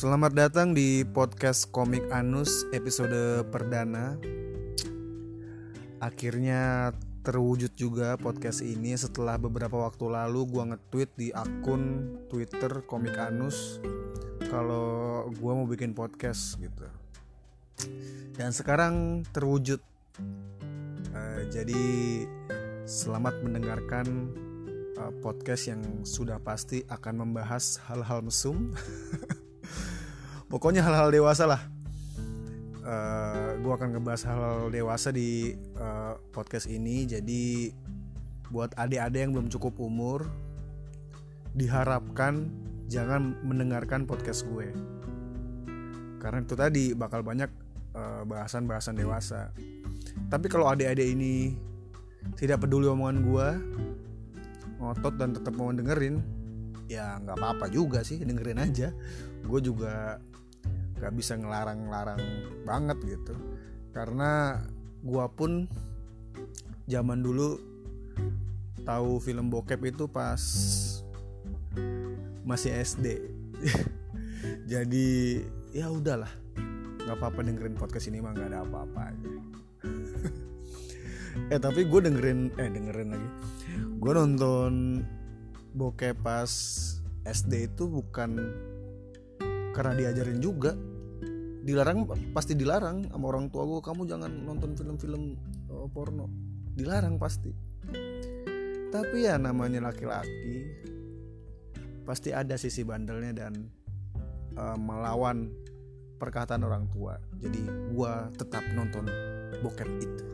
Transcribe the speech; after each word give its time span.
Selamat 0.00 0.32
datang 0.32 0.72
di 0.72 1.04
podcast 1.04 1.68
Komik 1.68 2.08
Anus 2.08 2.64
episode 2.72 3.44
perdana. 3.52 4.16
Akhirnya 6.00 6.96
terwujud 7.20 7.76
juga 7.76 8.16
podcast 8.16 8.64
ini 8.64 8.96
setelah 8.96 9.36
beberapa 9.36 9.76
waktu 9.76 10.08
lalu 10.08 10.48
gua 10.48 10.72
nge-tweet 10.72 11.10
di 11.20 11.28
akun 11.36 12.16
Twitter 12.32 12.80
Komik 12.88 13.12
Anus 13.20 13.76
kalau 14.48 15.28
gua 15.36 15.60
mau 15.60 15.68
bikin 15.68 15.92
podcast 15.92 16.56
gitu. 16.56 16.88
Dan 18.40 18.56
sekarang 18.56 19.20
terwujud. 19.36 19.84
Uh, 21.12 21.44
jadi 21.52 21.84
selamat 22.88 23.44
mendengarkan 23.44 24.32
uh, 24.96 25.12
podcast 25.20 25.68
yang 25.68 25.84
sudah 26.08 26.40
pasti 26.40 26.88
akan 26.88 27.20
membahas 27.20 27.84
hal-hal 27.84 28.24
mesum. 28.24 28.72
pokoknya 30.50 30.82
hal-hal 30.82 31.14
dewasa 31.14 31.46
lah. 31.46 31.62
Uh, 32.80 32.90
eh, 32.90 33.50
gue 33.62 33.72
akan 33.72 33.94
ngebahas 33.94 34.22
hal-hal 34.26 34.68
dewasa 34.68 35.14
di 35.14 35.54
uh, 35.78 36.18
podcast 36.34 36.66
ini. 36.66 37.06
Jadi 37.06 37.70
buat 38.50 38.74
adik-adik 38.74 39.30
yang 39.30 39.32
belum 39.32 39.48
cukup 39.48 39.78
umur 39.78 40.26
diharapkan 41.54 42.50
jangan 42.90 43.38
mendengarkan 43.46 44.04
podcast 44.04 44.42
gue. 44.50 44.74
Karena 46.18 46.42
itu 46.42 46.58
tadi 46.58 46.92
bakal 46.92 47.22
banyak 47.22 47.48
bahasan 47.90 48.66
bahasan-bahasan 48.66 48.94
dewasa. 48.98 49.40
Tapi 50.30 50.46
kalau 50.46 50.70
adik-adik 50.70 51.10
ini 51.10 51.58
tidak 52.38 52.62
peduli 52.62 52.86
omongan 52.86 53.18
gue 53.26 53.48
ngotot 54.80 55.14
dan 55.20 55.36
tetap 55.36 55.52
mau 55.58 55.68
dengerin 55.74 56.22
ya 56.88 57.20
nggak 57.20 57.36
apa-apa 57.36 57.66
juga 57.70 58.02
sih 58.06 58.22
dengerin 58.22 58.62
aja. 58.62 58.94
Gue 59.42 59.58
juga 59.62 60.22
gak 61.00 61.16
bisa 61.16 61.34
ngelarang-larang 61.40 62.20
banget 62.68 62.98
gitu. 63.18 63.34
Karena 63.90 64.60
gua 65.00 65.32
pun 65.32 65.66
zaman 66.86 67.24
dulu 67.24 67.56
tahu 68.84 69.20
film 69.20 69.48
bokep 69.48 69.80
itu 69.86 70.08
pas 70.08 70.40
masih 72.44 72.74
SD 72.74 73.06
jadi 74.72 75.08
ya 75.70 75.90
udahlah. 75.90 76.30
Nggak 77.00 77.16
apa-apa 77.16 77.40
dengerin 77.42 77.76
podcast 77.78 78.10
ini 78.10 78.22
mah 78.22 78.34
nggak 78.34 78.48
ada 78.50 78.60
apa-apa 78.66 79.00
aja. 79.14 79.30
Eh 81.50 81.62
tapi 81.62 81.86
gue 81.86 82.00
dengerin 82.10 82.50
eh 82.58 82.68
dengerin 82.70 83.08
lagi. 83.14 83.28
Gue 84.02 84.12
nonton 84.14 85.02
bokep 85.74 86.18
pas 86.26 86.50
SD 87.22 87.70
itu 87.70 87.86
bukan 87.86 88.34
karena 89.70 89.94
diajarin 89.94 90.42
juga 90.42 90.74
dilarang 91.70 92.10
pasti 92.34 92.58
dilarang 92.58 93.06
sama 93.06 93.30
orang 93.30 93.46
tua 93.46 93.62
gue 93.62 93.78
kamu 93.78 94.02
jangan 94.10 94.32
nonton 94.42 94.74
film-film 94.74 95.38
uh, 95.70 95.86
porno. 95.86 96.26
Dilarang 96.74 97.14
pasti. 97.14 97.54
Tapi 98.90 99.16
ya 99.22 99.38
namanya 99.38 99.86
laki-laki 99.86 100.66
pasti 102.02 102.34
ada 102.34 102.58
sisi 102.58 102.82
bandelnya 102.82 103.46
dan 103.46 103.54
uh, 104.58 104.74
melawan 104.74 105.46
perkataan 106.18 106.66
orang 106.66 106.90
tua. 106.90 107.14
Jadi 107.38 107.62
gue 107.94 108.12
tetap 108.34 108.66
nonton 108.74 109.06
bokep 109.62 109.90
itu. 110.02 110.24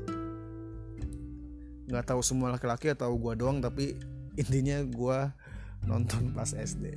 Nggak 1.92 2.16
tahu 2.16 2.24
semua 2.24 2.56
laki-laki 2.56 2.96
atau 2.96 3.12
gue 3.12 3.36
doang 3.36 3.60
tapi 3.60 3.92
intinya 4.40 4.80
gue 4.88 5.18
nonton 5.84 6.32
pas 6.32 6.48
SD 6.48 6.96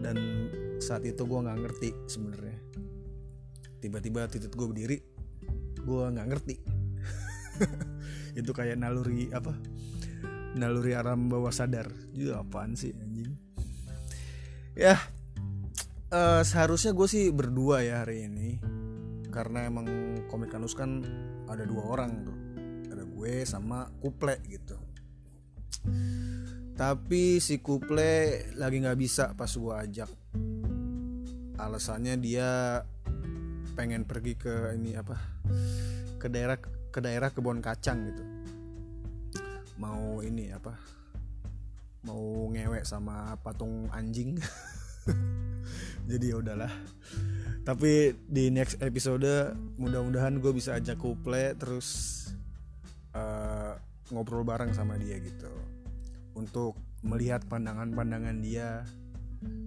dan 0.00 0.16
saat 0.80 1.04
itu 1.04 1.22
gue 1.28 1.38
nggak 1.44 1.60
ngerti 1.60 1.90
sebenarnya. 2.08 2.58
Tiba-tiba 3.80 4.26
titik 4.32 4.56
gue 4.56 4.66
berdiri 4.66 4.98
gue 5.80 6.04
nggak 6.12 6.28
ngerti. 6.28 6.56
Itu 8.40 8.50
kayak 8.56 8.80
naluri 8.80 9.28
apa? 9.32 9.52
Naluri 10.56 10.96
alam 10.96 11.28
bawah 11.28 11.52
sadar. 11.52 11.88
Juga 12.12 12.40
apaan 12.40 12.76
sih 12.76 12.96
anjing? 12.96 13.32
Ya 14.76 14.96
uh, 16.14 16.42
seharusnya 16.42 16.96
gue 16.96 17.08
sih 17.08 17.28
berdua 17.32 17.84
ya 17.84 18.04
hari 18.04 18.28
ini. 18.28 18.60
Karena 19.30 19.68
emang 19.68 19.86
komik 20.26 20.50
kanus 20.50 20.74
kan 20.74 21.04
ada 21.46 21.62
dua 21.68 21.86
orang 21.86 22.12
tuh. 22.24 22.38
Ada 22.90 23.04
gue 23.06 23.32
sama 23.46 23.88
kuple 24.00 24.36
gitu. 24.48 24.76
Tapi 26.74 27.36
si 27.44 27.60
kuple 27.60 28.48
lagi 28.56 28.80
nggak 28.80 28.98
bisa 28.98 29.36
pas 29.36 29.52
gue 29.52 29.74
ajak 29.76 30.10
alasannya 31.60 32.16
dia 32.20 32.80
pengen 33.76 34.04
pergi 34.04 34.36
ke 34.36 34.74
ini 34.76 34.96
apa 34.96 35.16
ke 36.20 36.28
daerah 36.28 36.58
ke 36.90 37.00
daerah 37.00 37.30
kebun 37.32 37.62
kacang 37.64 38.12
gitu. 38.12 38.24
Mau 39.80 40.20
ini 40.20 40.52
apa 40.52 40.76
mau 42.04 42.48
ngewek 42.48 42.84
sama 42.84 43.36
patung 43.40 43.88
anjing. 43.92 44.40
Jadi 46.10 46.32
ya 46.32 46.36
udahlah. 46.40 46.72
Tapi 47.60 48.16
di 48.26 48.48
next 48.48 48.80
episode 48.80 49.54
mudah-mudahan 49.76 50.40
gue 50.40 50.52
bisa 50.52 50.80
ajak 50.80 50.96
kuple 50.96 51.54
terus 51.60 51.88
uh, 53.12 53.76
ngobrol 54.10 54.42
bareng 54.42 54.72
sama 54.72 54.96
dia 54.96 55.20
gitu. 55.20 55.52
Untuk 56.34 56.76
melihat 57.04 57.44
pandangan-pandangan 57.48 58.36
dia 58.44 58.84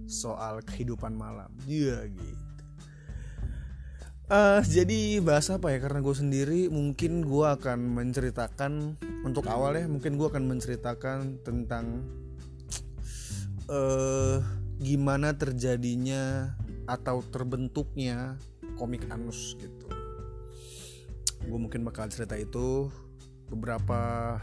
soal 0.06 0.60
kehidupan 0.62 1.14
malam. 1.16 1.50
Iya 1.66 2.06
gitu. 2.08 2.44
Uh, 4.24 4.64
jadi 4.64 5.20
bahas 5.20 5.52
apa 5.52 5.68
ya? 5.68 5.78
Karena 5.84 6.00
gue 6.00 6.16
sendiri 6.16 6.60
mungkin 6.72 7.28
gue 7.28 7.44
akan 7.44 7.92
menceritakan 7.92 8.96
untuk 9.20 9.44
awal 9.52 9.76
ya 9.76 9.84
mungkin 9.84 10.16
gue 10.16 10.28
akan 10.32 10.48
menceritakan 10.48 11.44
tentang 11.44 12.08
uh, 13.68 14.40
gimana 14.80 15.36
terjadinya 15.36 16.56
atau 16.88 17.20
terbentuknya 17.20 18.40
komik 18.80 19.04
anus 19.12 19.60
gitu. 19.60 19.88
Gue 21.44 21.58
mungkin 21.60 21.84
bakal 21.84 22.08
cerita 22.08 22.40
itu 22.40 22.88
beberapa 23.52 24.40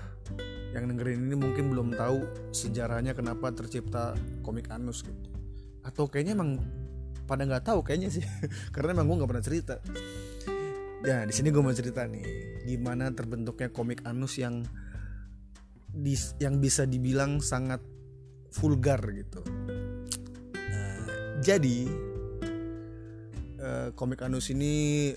yang 0.72 0.88
dengerin 0.88 1.28
ini 1.28 1.36
mungkin 1.36 1.68
belum 1.68 1.96
tahu 1.96 2.24
sejarahnya 2.56 3.12
kenapa 3.12 3.52
tercipta 3.52 4.16
komik 4.42 4.72
Anus 4.72 5.04
gitu. 5.04 5.30
Atau 5.84 6.08
kayaknya 6.08 6.40
emang 6.40 6.64
pada 7.28 7.44
nggak 7.48 7.64
tahu 7.68 7.84
kayaknya 7.84 8.10
sih 8.12 8.24
karena 8.76 8.96
emang 8.96 9.12
gue 9.12 9.16
nggak 9.20 9.32
pernah 9.32 9.46
cerita. 9.46 9.76
Ya 11.02 11.26
di 11.28 11.34
sini 11.34 11.50
gue 11.50 11.62
mau 11.64 11.74
cerita 11.74 12.06
nih 12.08 12.24
gimana 12.64 13.12
terbentuknya 13.12 13.74
komik 13.74 14.06
Anus 14.08 14.38
yang 14.40 14.64
di, 15.92 16.16
yang 16.40 16.64
bisa 16.64 16.88
dibilang 16.88 17.44
sangat 17.44 17.84
vulgar 18.56 19.04
gitu. 19.12 19.44
Nah, 20.56 21.04
jadi 21.44 21.78
uh, 23.60 23.90
komik 23.96 24.24
Anus 24.24 24.52
ini 24.56 25.12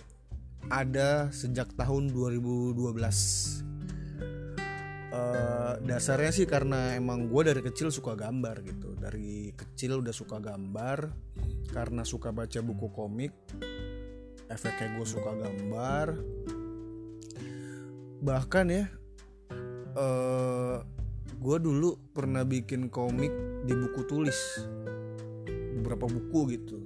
ada 0.73 1.29
sejak 1.31 1.77
tahun 1.77 2.11
2012 2.11 3.74
uh, 5.15 5.73
dasarnya 5.79 6.35
sih 6.35 6.47
karena 6.51 6.99
emang 6.99 7.31
gue 7.31 7.43
dari 7.47 7.63
kecil 7.63 7.95
suka 7.95 8.19
gambar 8.19 8.67
gitu. 8.67 8.99
Dari 8.99 9.55
kecil 9.55 10.03
udah 10.03 10.15
suka 10.15 10.43
gambar. 10.43 11.15
Karena 11.71 12.03
suka 12.03 12.31
baca 12.31 12.59
buku 12.63 12.87
komik 12.91 13.33
efeknya 14.51 14.89
gue 14.99 15.07
suka 15.07 15.33
gambar. 15.35 16.07
Bahkan 18.25 18.67
ya 18.71 18.85
uh, 18.85 18.87
eh, 19.99 20.79
gue 21.35 21.57
dulu 21.61 21.99
pernah 22.15 22.47
bikin 22.47 22.91
komik 22.93 23.33
di 23.67 23.75
buku 23.75 24.07
tulis. 24.07 24.39
Beberapa 25.81 26.07
buku 26.07 26.41
gitu. 26.55 26.79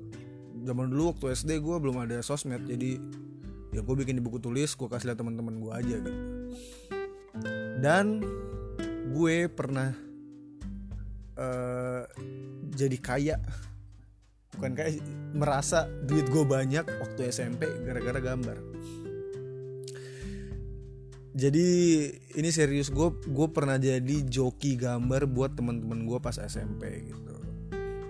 Zaman 0.64 0.90
dulu 0.90 1.14
waktu 1.14 1.36
SD 1.36 1.60
gue 1.60 1.76
belum 1.76 2.02
ada 2.02 2.20
sosmed 2.24 2.64
jadi 2.66 2.98
ya 3.72 3.84
gue 3.84 3.94
bikin 4.00 4.16
di 4.16 4.22
buku 4.24 4.40
tulis 4.40 4.72
gue 4.72 4.88
kasih 4.88 5.12
lihat 5.12 5.20
teman-teman 5.20 5.60
gue 5.60 5.72
aja 5.76 5.96
gitu 6.00 6.20
dan 7.78 8.20
gue 9.14 9.46
pernah 9.46 9.94
uh, 11.38 12.04
jadi 12.74 12.98
kaya. 12.98 13.36
Bukan 14.58 14.74
kayak 14.74 14.98
merasa 15.38 15.86
duit 16.02 16.26
gue 16.26 16.42
banyak 16.42 16.82
waktu 16.82 17.30
SMP 17.30 17.70
gara-gara 17.86 18.18
gambar. 18.18 18.58
Jadi 21.38 21.68
ini 22.34 22.50
serius 22.50 22.90
gue 22.90 23.14
gue 23.30 23.48
pernah 23.54 23.78
jadi 23.78 24.26
joki 24.26 24.74
gambar 24.74 25.30
buat 25.30 25.54
teman-teman 25.54 26.02
gue 26.02 26.18
pas 26.18 26.34
SMP 26.34 27.06
gitu. 27.06 27.36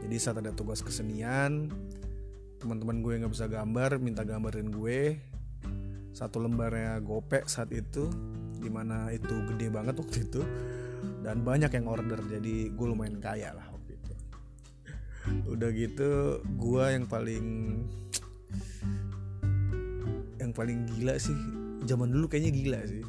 Jadi 0.09 0.17
saat 0.17 0.41
ada 0.41 0.57
tugas 0.57 0.81
kesenian 0.81 1.69
teman-teman 2.59 3.05
gue 3.05 3.21
nggak 3.21 3.33
bisa 3.37 3.45
gambar 3.45 4.01
minta 4.01 4.25
gambarin 4.25 4.73
gue. 4.73 5.21
Satu 6.17 6.41
lembarnya 6.41 6.97
gopek 7.05 7.45
saat 7.45 7.69
itu 7.77 8.09
di 8.59 8.71
mana 8.71 9.11
itu 9.15 9.47
gede 9.55 9.71
banget 9.71 9.95
waktu 9.99 10.19
itu. 10.27 10.43
Dan 11.23 11.47
banyak 11.47 11.71
yang 11.71 11.87
order 11.87 12.19
jadi 12.27 12.75
gue 12.75 12.87
lumayan 12.87 13.23
kaya 13.23 13.55
lah 13.55 13.67
waktu 13.71 13.95
itu. 13.95 14.13
Udah 15.47 15.71
gitu 15.71 16.43
gua 16.59 16.91
yang 16.91 17.07
paling 17.07 17.47
yang 20.39 20.51
paling 20.55 20.89
gila 20.91 21.15
sih 21.19 21.37
zaman 21.87 22.11
dulu 22.11 22.27
kayaknya 22.27 22.53
gila 22.55 22.81
sih. 22.87 23.05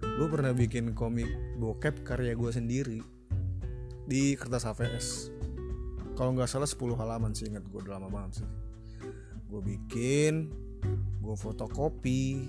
Gue 0.00 0.28
pernah 0.32 0.56
bikin 0.56 0.96
komik 0.96 1.28
bokep 1.60 2.04
karya 2.04 2.32
gue 2.32 2.50
sendiri 2.52 3.00
di 4.06 4.38
kertas 4.38 4.64
HVS 4.64 5.36
kalau 6.16 6.32
nggak 6.32 6.48
salah 6.48 6.64
10 6.64 6.96
halaman 6.96 7.36
sih 7.36 7.52
ingat 7.52 7.68
gue 7.68 7.80
udah 7.84 8.00
lama 8.00 8.08
banget 8.08 8.40
sih. 8.40 8.48
Gue 9.52 9.60
bikin 9.60 10.48
gue 11.20 11.36
fotokopi 11.36 12.48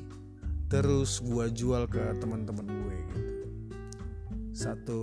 terus 0.68 1.24
gue 1.24 1.46
jual 1.56 1.88
ke 1.88 2.04
teman-teman 2.20 2.68
gue 2.68 2.96
gitu. 3.08 3.18
Satu 4.52 5.02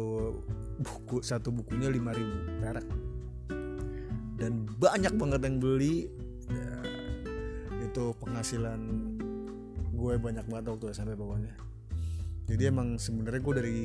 buku 0.80 1.24
satu 1.24 1.48
bukunya 1.48 1.88
5000 1.88 2.60
perak. 2.60 2.86
Dan 4.36 4.68
banyak 4.76 5.14
banget 5.16 5.40
yang 5.46 5.56
beli. 5.62 6.12
Ya, 6.52 6.72
itu 7.80 8.12
penghasilan 8.20 8.80
gue 9.94 10.14
banyak 10.20 10.44
banget 10.44 10.64
waktu 10.68 10.92
SMP 10.92 11.16
pokoknya. 11.16 11.56
Jadi 12.44 12.62
emang 12.68 13.00
sebenarnya 13.00 13.40
gue 13.40 13.54
dari 13.56 13.80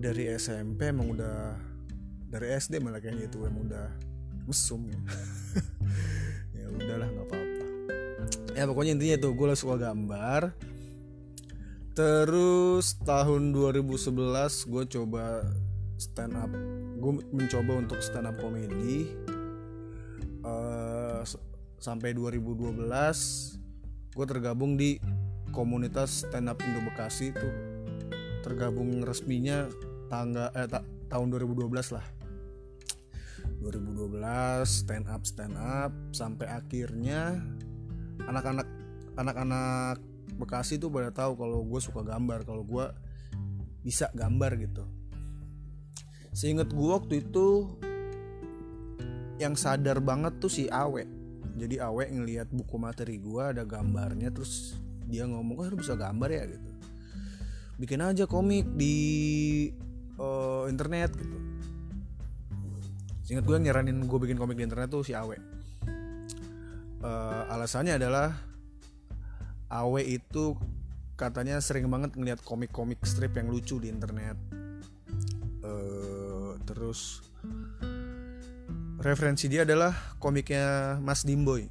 dari 0.00 0.24
SMP 0.38 0.88
emang 0.88 1.12
udah 1.12 1.36
dari 2.30 2.56
SD 2.56 2.80
malah 2.80 3.04
kayaknya 3.04 3.28
itu 3.28 3.44
emang 3.44 3.68
udah 3.68 3.88
mesum. 4.48 4.88
Ya 6.56 6.66
udahlah 6.72 7.06
nggak 7.06 7.26
apa-apa 7.30 7.35
ya 8.56 8.64
pokoknya 8.64 8.96
intinya 8.96 9.16
tuh 9.20 9.36
gue 9.36 9.52
suka 9.52 9.76
gambar. 9.76 10.56
Terus 11.92 12.96
tahun 13.04 13.52
2011 13.52 14.16
gue 14.72 14.84
coba 14.96 15.44
stand 16.00 16.36
up. 16.36 16.48
Gue 16.96 17.20
mencoba 17.36 17.72
untuk 17.76 18.00
stand 18.00 18.32
up 18.32 18.36
komedi. 18.40 19.12
Uh, 20.40 21.20
sampai 21.76 22.16
2012 22.16 22.88
gue 24.16 24.26
tergabung 24.26 24.80
di 24.80 24.96
komunitas 25.52 26.24
stand 26.24 26.48
up 26.48 26.56
Indo 26.64 26.80
Bekasi 26.88 27.34
itu 27.34 27.48
tergabung 28.40 29.02
resminya 29.02 29.66
tangga 30.06 30.54
eh, 30.54 30.64
ta 30.64 30.80
tahun 31.12 31.28
2012 31.32 31.68
lah. 31.92 32.06
2012 33.60 34.16
stand 34.64 35.06
up 35.12 35.22
stand 35.28 35.56
up. 35.56 35.92
Sampai 36.12 36.48
akhirnya 36.48 37.40
anak-anak 38.24 38.68
anak-anak 39.16 40.00
Bekasi 40.36 40.76
tuh 40.76 40.92
pada 40.92 41.08
tahu 41.08 41.38
kalau 41.38 41.64
gue 41.64 41.80
suka 41.80 42.04
gambar 42.04 42.44
kalau 42.44 42.66
gue 42.66 42.86
bisa 43.80 44.12
gambar 44.12 44.58
gitu. 44.60 44.84
Seinget 46.36 46.68
gue 46.68 46.90
waktu 46.92 47.24
itu 47.24 47.78
yang 49.40 49.56
sadar 49.56 50.04
banget 50.04 50.36
tuh 50.36 50.52
si 50.52 50.68
Awe. 50.68 51.08
Jadi 51.56 51.80
Awe 51.80 52.04
ngelihat 52.12 52.52
buku 52.52 52.76
materi 52.76 53.16
gue 53.16 53.40
ada 53.40 53.64
gambarnya 53.64 54.28
terus 54.28 54.76
dia 55.08 55.24
ngomong 55.24 55.56
oh 55.56 55.78
bisa 55.80 55.96
gambar 55.96 56.28
ya? 56.28 56.44
gitu. 56.44 56.70
Bikin 57.80 58.04
aja 58.04 58.28
komik 58.28 58.68
di 58.76 58.96
uh, 60.20 60.68
internet 60.68 61.16
gitu. 61.16 61.38
Seingat 63.24 63.48
gue 63.48 63.56
nyaranin 63.56 64.04
gue 64.04 64.18
bikin 64.20 64.36
komik 64.36 64.60
di 64.60 64.68
internet 64.68 64.92
tuh 64.92 65.00
si 65.00 65.16
Awe. 65.16 65.55
Uh, 67.00 67.44
alasannya 67.52 68.00
adalah 68.00 68.34
Awe 69.68 70.02
itu 70.02 70.54
katanya 71.18 71.58
sering 71.58 71.90
banget 71.90 72.14
ngeliat 72.14 72.40
komik-komik 72.40 73.02
strip 73.04 73.34
yang 73.36 73.50
lucu 73.50 73.76
di 73.82 73.90
internet. 73.90 74.38
Uh, 75.60 76.54
terus 76.62 77.20
referensi 79.02 79.50
dia 79.50 79.66
adalah 79.66 79.92
komiknya 80.22 80.96
Mas 81.02 81.26
Dimboy. 81.26 81.66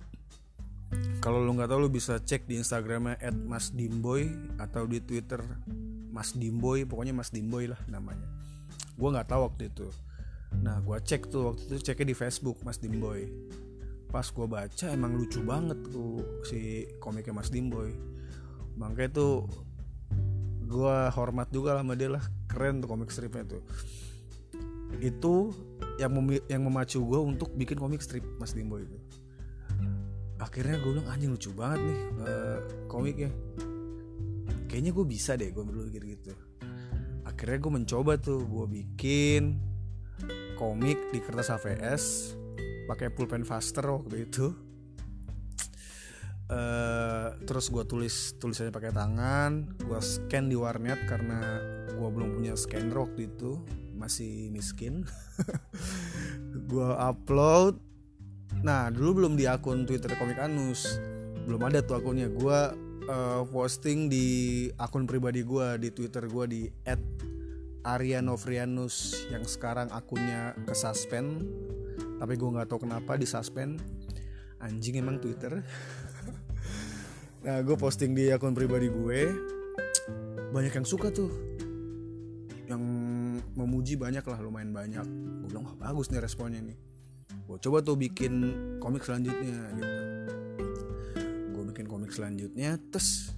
Kalau 1.24 1.42
lo 1.42 1.51
nggak 1.57 1.74
tahu 1.74 1.80
lo 1.86 1.89
bisa 1.89 2.22
cek 2.22 2.45
di 2.45 2.62
Instagramnya 2.62 3.18
@masdimboy 3.33 4.30
atau 4.62 4.86
di 4.86 5.01
Twitter 5.01 5.42
Mas 6.13 6.38
Dimboy, 6.38 6.86
pokoknya 6.86 7.18
Mas 7.18 7.33
Dimboy 7.33 7.66
lah 7.66 7.81
namanya. 7.89 8.30
Gue 8.94 9.10
nggak 9.10 9.33
tahu 9.33 9.42
waktu 9.50 9.74
itu 9.74 9.89
nah 10.63 10.80
gue 10.80 10.98
cek 11.01 11.27
tuh 11.27 11.51
waktu 11.51 11.62
itu 11.68 11.92
ceknya 11.92 12.13
di 12.13 12.16
Facebook 12.16 12.62
Mas 12.63 12.80
Dimboy 12.80 13.27
pas 14.10 14.25
gue 14.25 14.48
baca 14.48 14.86
emang 14.92 15.12
lucu 15.18 15.44
banget 15.44 15.80
tuh 15.92 16.44
si 16.48 16.88
komiknya 17.02 17.36
Mas 17.36 17.52
Dimboy 17.52 17.92
makanya 18.75 19.22
tuh 19.22 19.48
gue 20.66 20.98
hormat 21.13 21.48
juga 21.54 21.78
lah 21.78 21.86
sama 21.86 21.94
dia 21.94 22.10
lah. 22.10 22.25
Keren 22.50 22.81
tuh 22.81 22.90
komik 22.90 23.13
stripnya 23.13 23.46
tuh. 23.46 23.62
Itu 24.98 25.54
yang 26.02 26.12
mem 26.18 26.42
yang 26.50 26.66
memacu 26.66 27.06
gue 27.06 27.19
untuk 27.22 27.54
bikin 27.54 27.78
komik 27.78 28.02
strip 28.02 28.25
Mas 28.42 28.57
Dimboy 28.57 28.84
itu. 28.84 28.98
Akhirnya 30.42 30.81
gue 30.81 30.98
bilang 30.98 31.08
anjing 31.08 31.31
lucu 31.31 31.54
banget 31.54 31.86
nih 31.86 32.00
uh, 32.25 32.60
komiknya. 32.90 33.30
Kayaknya 34.66 34.92
gue 34.92 35.06
bisa 35.06 35.38
deh 35.38 35.54
gue 35.54 35.63
berpikir 35.63 36.04
gitu 36.18 36.34
akhirnya 37.25 37.58
gue 37.58 37.74
mencoba 37.84 38.16
tuh 38.16 38.48
gue 38.48 38.66
bikin 38.80 39.60
komik 40.56 40.96
di 41.12 41.19
kertas 41.19 41.51
HVS 41.51 42.04
pakai 42.86 43.10
pulpen 43.12 43.44
faster 43.44 43.86
waktu 43.90 44.30
itu. 44.30 44.54
Uh, 46.46 47.34
terus 47.50 47.74
gue 47.74 47.84
tulis 47.84 48.38
tulisannya 48.38 48.72
pakai 48.72 48.94
tangan. 48.94 49.76
Gue 49.82 50.00
scan 50.00 50.48
di 50.48 50.58
warnet 50.58 51.04
karena 51.10 51.42
gue 51.90 52.10
belum 52.10 52.38
punya 52.40 52.54
scanner 52.54 52.96
waktu 52.96 53.30
itu. 53.30 53.62
Masih 53.98 54.54
miskin. 54.54 55.08
Gue 56.72 56.90
upload. 57.00 57.80
Nah 58.60 58.92
dulu 58.92 59.24
belum 59.24 59.34
di 59.40 59.48
akun 59.48 59.88
twitter 59.88 60.12
komik 60.20 60.36
anus. 60.36 61.00
Belum 61.48 61.64
ada 61.64 61.80
tuh 61.80 62.04
akunnya. 62.04 62.28
Gue 62.28 62.76
uh, 63.08 63.42
posting 63.48 64.12
di 64.12 64.28
akun 64.76 65.08
pribadi 65.08 65.46
gue 65.48 65.80
di 65.80 65.90
twitter 65.96 66.28
gue 66.28 66.46
di 66.46 66.62
Arya 67.86 68.20
Novrianus 68.26 69.30
yang 69.30 69.46
sekarang 69.46 69.94
akunnya 69.94 70.58
ke 70.66 70.74
suspend 70.74 71.46
tapi 72.16 72.34
gue 72.40 72.50
nggak 72.50 72.68
tahu 72.72 72.88
kenapa 72.88 73.20
di 73.20 73.28
suspend. 73.28 73.80
Anjing 74.64 75.04
emang 75.04 75.20
Twitter. 75.20 75.62
Nah 77.46 77.62
gue 77.62 77.76
posting 77.78 78.18
di 78.18 78.34
akun 78.34 78.58
pribadi 78.58 78.90
gue. 78.90 79.22
Banyak 80.50 80.74
yang 80.74 80.88
suka 80.88 81.13
tuh. 81.13 81.30
Yang 82.66 82.82
memuji 83.54 83.94
banyak 83.94 84.25
lah 84.25 84.39
lumayan 84.42 84.74
banyak. 84.74 85.06
Gue 85.44 85.48
bilang 85.54 85.70
wah 85.70 85.78
bagus 85.78 86.10
nih 86.10 86.24
responnya 86.24 86.63
nih. 86.66 86.78
Gue 87.46 87.62
coba 87.62 87.86
tuh 87.86 87.94
bikin 87.94 88.34
komik 88.82 89.06
selanjutnya 89.06 89.70
gitu. 89.78 89.94
Gue 91.54 91.63
bikin 91.70 91.86
komik 91.86 92.10
selanjutnya 92.10 92.82
terus 92.89 93.36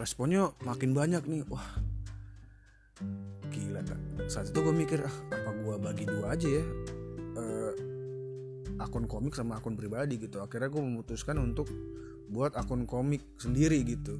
responnya 0.00 0.56
makin 0.64 0.96
banyak 0.96 1.26
nih. 1.28 1.44
Wah 1.52 1.68
gila 3.52 3.84
kan 3.84 4.00
saat 4.32 4.48
itu 4.48 4.64
gue 4.64 4.72
mikir 4.72 5.04
ah 5.04 5.16
apa 5.28 5.50
gue 5.52 5.76
bagi 5.76 6.04
dua 6.08 6.32
aja 6.32 6.48
ya? 6.48 6.64
Uh, 7.36 7.91
akun 8.82 9.06
komik 9.06 9.32
sama 9.32 9.58
akun 9.62 9.78
pribadi 9.78 10.18
gitu. 10.18 10.42
Akhirnya 10.42 10.68
gue 10.68 10.82
memutuskan 10.82 11.38
untuk 11.38 11.70
buat 12.28 12.58
akun 12.58 12.84
komik 12.84 13.22
sendiri 13.38 13.80
gitu. 13.86 14.18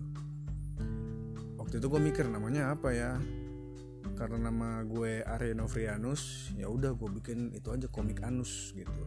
Waktu 1.59 1.81
itu 1.83 1.87
gue 1.89 2.01
mikir 2.01 2.29
namanya 2.29 2.73
apa 2.77 2.95
ya? 2.95 3.19
Karena 4.15 4.53
nama 4.53 4.85
gue 4.85 5.25
Arya 5.25 5.57
Novrianus 5.57 6.53
ya 6.55 6.69
udah 6.69 6.95
gue 6.95 7.09
bikin 7.23 7.51
itu 7.57 7.69
aja 7.73 7.89
komik 7.89 8.23
Anus 8.23 8.77
gitu. 8.77 9.03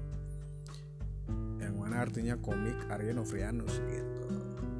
Yang 1.62 1.76
mana 1.78 2.04
artinya 2.04 2.36
komik 2.42 2.76
Arya 2.92 3.14
Novrianus 3.16 3.80
gitu. 3.86 4.26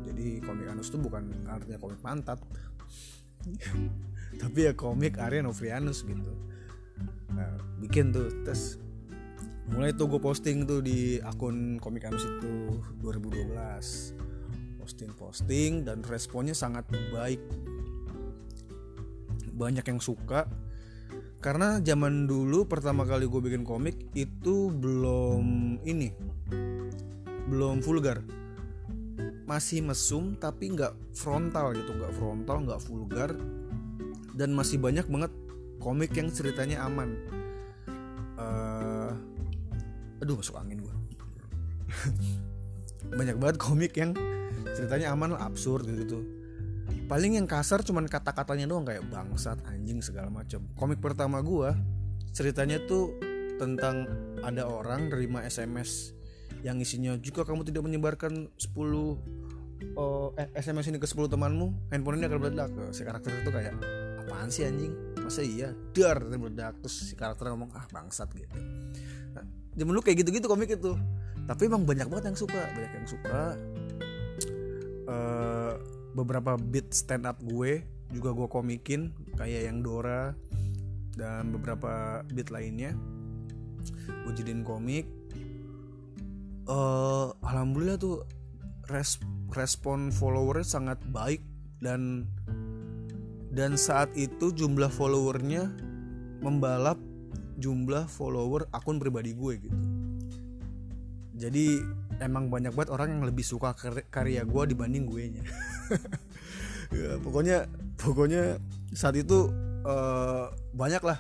Jadi 0.06 0.42
komik 0.44 0.68
Anus 0.70 0.90
itu 0.92 0.98
bukan 1.00 1.30
artinya 1.48 1.80
komik 1.80 2.02
pantat. 2.02 2.42
Tapi 4.42 4.60
ya 4.68 4.74
komik 4.74 5.22
Arya 5.22 5.46
Novrianus 5.46 6.04
gitu. 6.04 6.34
Nah, 7.36 7.52
bikin 7.84 8.16
tuh 8.16 8.32
terus 8.48 8.80
mulai 9.74 9.92
tuh 9.98 10.06
gue 10.06 10.22
posting 10.22 10.68
tuh 10.70 10.82
di 10.86 11.18
akun 11.22 11.82
komik 11.82 12.06
Anus 12.06 12.22
itu 12.22 12.82
2012 13.02 14.26
posting-posting 14.86 15.82
dan 15.90 16.06
responnya 16.06 16.54
sangat 16.54 16.86
baik. 17.10 17.42
Banyak 19.58 19.82
yang 19.82 19.98
suka. 19.98 20.46
Karena 21.42 21.82
zaman 21.82 22.30
dulu 22.30 22.70
pertama 22.70 23.06
kali 23.06 23.26
gue 23.26 23.42
bikin 23.42 23.66
komik 23.66 23.98
itu 24.14 24.70
belum 24.70 25.78
ini 25.82 26.14
belum 27.50 27.82
vulgar. 27.82 28.22
Masih 29.50 29.82
mesum 29.82 30.38
tapi 30.38 30.74
nggak 30.74 31.18
frontal 31.18 31.74
gitu 31.74 31.90
nggak 31.94 32.14
frontal 32.14 32.58
nggak 32.66 32.82
vulgar. 32.86 33.34
Dan 34.38 34.54
masih 34.54 34.78
banyak 34.78 35.10
banget 35.10 35.34
komik 35.82 36.14
yang 36.14 36.30
ceritanya 36.30 36.86
aman 36.86 37.18
aduh 40.26 40.42
masuk 40.42 40.58
angin 40.58 40.82
gue 40.82 40.96
banyak 43.22 43.38
banget 43.38 43.58
komik 43.62 43.94
yang 43.94 44.18
ceritanya 44.74 45.14
aman 45.14 45.38
absurd 45.38 45.86
gitu 45.86 46.26
paling 47.06 47.38
yang 47.38 47.46
kasar 47.46 47.86
cuman 47.86 48.10
kata-katanya 48.10 48.66
doang 48.66 48.90
kayak 48.90 49.06
bangsat 49.14 49.62
anjing 49.70 50.02
segala 50.02 50.34
macam 50.34 50.66
komik 50.74 50.98
pertama 50.98 51.46
gue 51.46 51.70
ceritanya 52.34 52.82
tuh 52.90 53.14
tentang 53.62 54.10
ada 54.42 54.66
orang 54.66 55.14
nerima 55.14 55.46
SMS 55.46 56.18
yang 56.66 56.82
isinya 56.82 57.14
jika 57.22 57.46
kamu 57.46 57.62
tidak 57.62 57.86
menyebarkan 57.86 58.50
10 58.58 58.74
oh, 59.94 60.34
eh, 60.42 60.50
SMS 60.58 60.90
ini 60.90 60.98
ke 60.98 61.06
10 61.06 61.30
temanmu 61.30 61.94
handphone 61.94 62.18
ini 62.18 62.26
akan 62.26 62.40
meledak. 62.42 62.74
Si 62.90 63.06
karakter 63.06 63.32
itu 63.46 63.54
kayak 63.54 63.78
apaan 64.26 64.50
sih 64.50 64.66
anjing? 64.66 64.92
Masa 65.22 65.46
iya? 65.46 65.72
Dar 65.94 66.26
meledak 66.26 66.82
terus 66.82 67.06
si 67.06 67.14
karakter 67.14 67.54
ngomong 67.54 67.70
ah 67.78 67.86
bangsat 67.94 68.34
gitu 68.34 68.58
zaman 69.76 69.92
lu 69.92 70.02
kayak 70.02 70.24
gitu-gitu 70.24 70.48
komik 70.48 70.72
itu. 70.72 70.96
Tapi 71.46 71.62
emang 71.70 71.86
banyak 71.86 72.08
banget 72.10 72.34
yang 72.34 72.40
suka 72.40 72.62
banyak 72.74 72.92
yang 72.96 73.08
suka. 73.08 73.42
Uh, 75.06 75.78
beberapa 76.18 76.58
beat 76.58 76.90
stand 76.90 77.30
up 77.30 77.38
gue 77.44 77.86
juga 78.10 78.34
gue 78.34 78.48
komikin 78.50 79.14
kayak 79.38 79.70
yang 79.70 79.86
Dora 79.86 80.34
dan 81.14 81.54
beberapa 81.54 82.24
beat 82.32 82.50
lainnya. 82.50 82.96
Gue 84.26 84.34
jadiin 84.34 84.66
komik. 84.66 85.06
Uh, 86.66 87.30
alhamdulillah 87.46 88.02
tuh 88.02 88.26
res 88.90 89.22
respon 89.54 90.10
followernya 90.10 90.66
sangat 90.66 91.00
baik 91.14 91.46
dan 91.78 92.26
dan 93.54 93.78
saat 93.78 94.10
itu 94.18 94.50
jumlah 94.50 94.90
followernya 94.90 95.70
membalap 96.42 96.98
jumlah 97.56 98.08
follower 98.12 98.68
akun 98.72 99.00
pribadi 99.00 99.32
gue 99.32 99.54
gitu. 99.60 99.80
Jadi 101.36 101.84
emang 102.24 102.48
banyak 102.48 102.72
banget 102.72 102.90
orang 102.96 103.20
yang 103.20 103.24
lebih 103.28 103.44
suka 103.44 103.76
karya 104.08 104.48
gue 104.48 104.64
dibanding 104.72 105.04
gue 105.08 105.24
nya. 105.40 105.44
Ya, 106.94 107.18
pokoknya 107.18 107.66
pokoknya 107.98 108.62
saat 108.94 109.18
itu 109.18 109.50
uh, 109.84 110.54
banyak 110.78 111.02
lah 111.02 111.18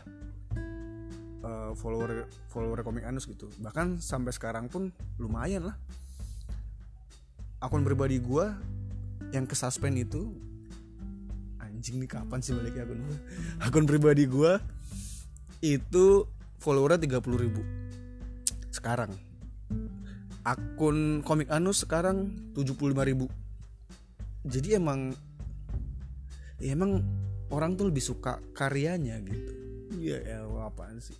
uh, 1.41 1.71
follower 1.73 2.29
follower 2.53 2.85
komik 2.85 3.01
anus 3.03 3.25
gitu. 3.25 3.49
Bahkan 3.61 3.97
sampai 3.97 4.29
sekarang 4.29 4.69
pun 4.69 4.93
lumayan 5.17 5.73
lah. 5.73 5.75
Akun 7.59 7.81
pribadi 7.81 8.21
gue 8.21 8.45
yang 9.33 9.49
ke 9.49 9.57
suspend 9.57 9.97
itu 9.97 10.37
anjing 11.57 11.97
nih 11.97 12.09
kapan 12.09 12.39
sih 12.45 12.53
baliknya 12.53 12.85
akun 12.85 13.01
gue? 13.01 13.17
Akun 13.65 13.85
pribadi 13.89 14.29
gue 14.29 14.61
itu 15.63 16.27
followernya 16.59 16.99
30 16.99 17.43
ribu. 17.45 17.61
Sekarang. 18.73 19.11
Akun 20.45 21.25
komik 21.25 21.49
Anus 21.49 21.85
sekarang 21.85 22.33
75 22.53 23.01
ribu. 23.05 23.25
Jadi 24.45 24.77
emang 24.77 25.09
ya 26.61 26.77
emang 26.77 27.01
orang 27.49 27.73
tuh 27.73 27.89
lebih 27.89 28.03
suka 28.03 28.37
karyanya 28.53 29.17
gitu. 29.25 29.53
Ya 29.97 30.21
ya 30.21 30.45
apaan 30.65 31.01
sih? 31.01 31.17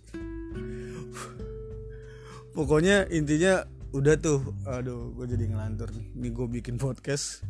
Pokoknya 2.54 3.10
intinya 3.10 3.66
udah 3.90 4.14
tuh 4.18 4.54
aduh 4.62 5.10
gue 5.18 5.26
jadi 5.26 5.50
ngelantur 5.50 5.90
nih. 5.90 6.06
Ini 6.14 6.28
gue 6.30 6.46
bikin 6.62 6.78
podcast. 6.78 7.42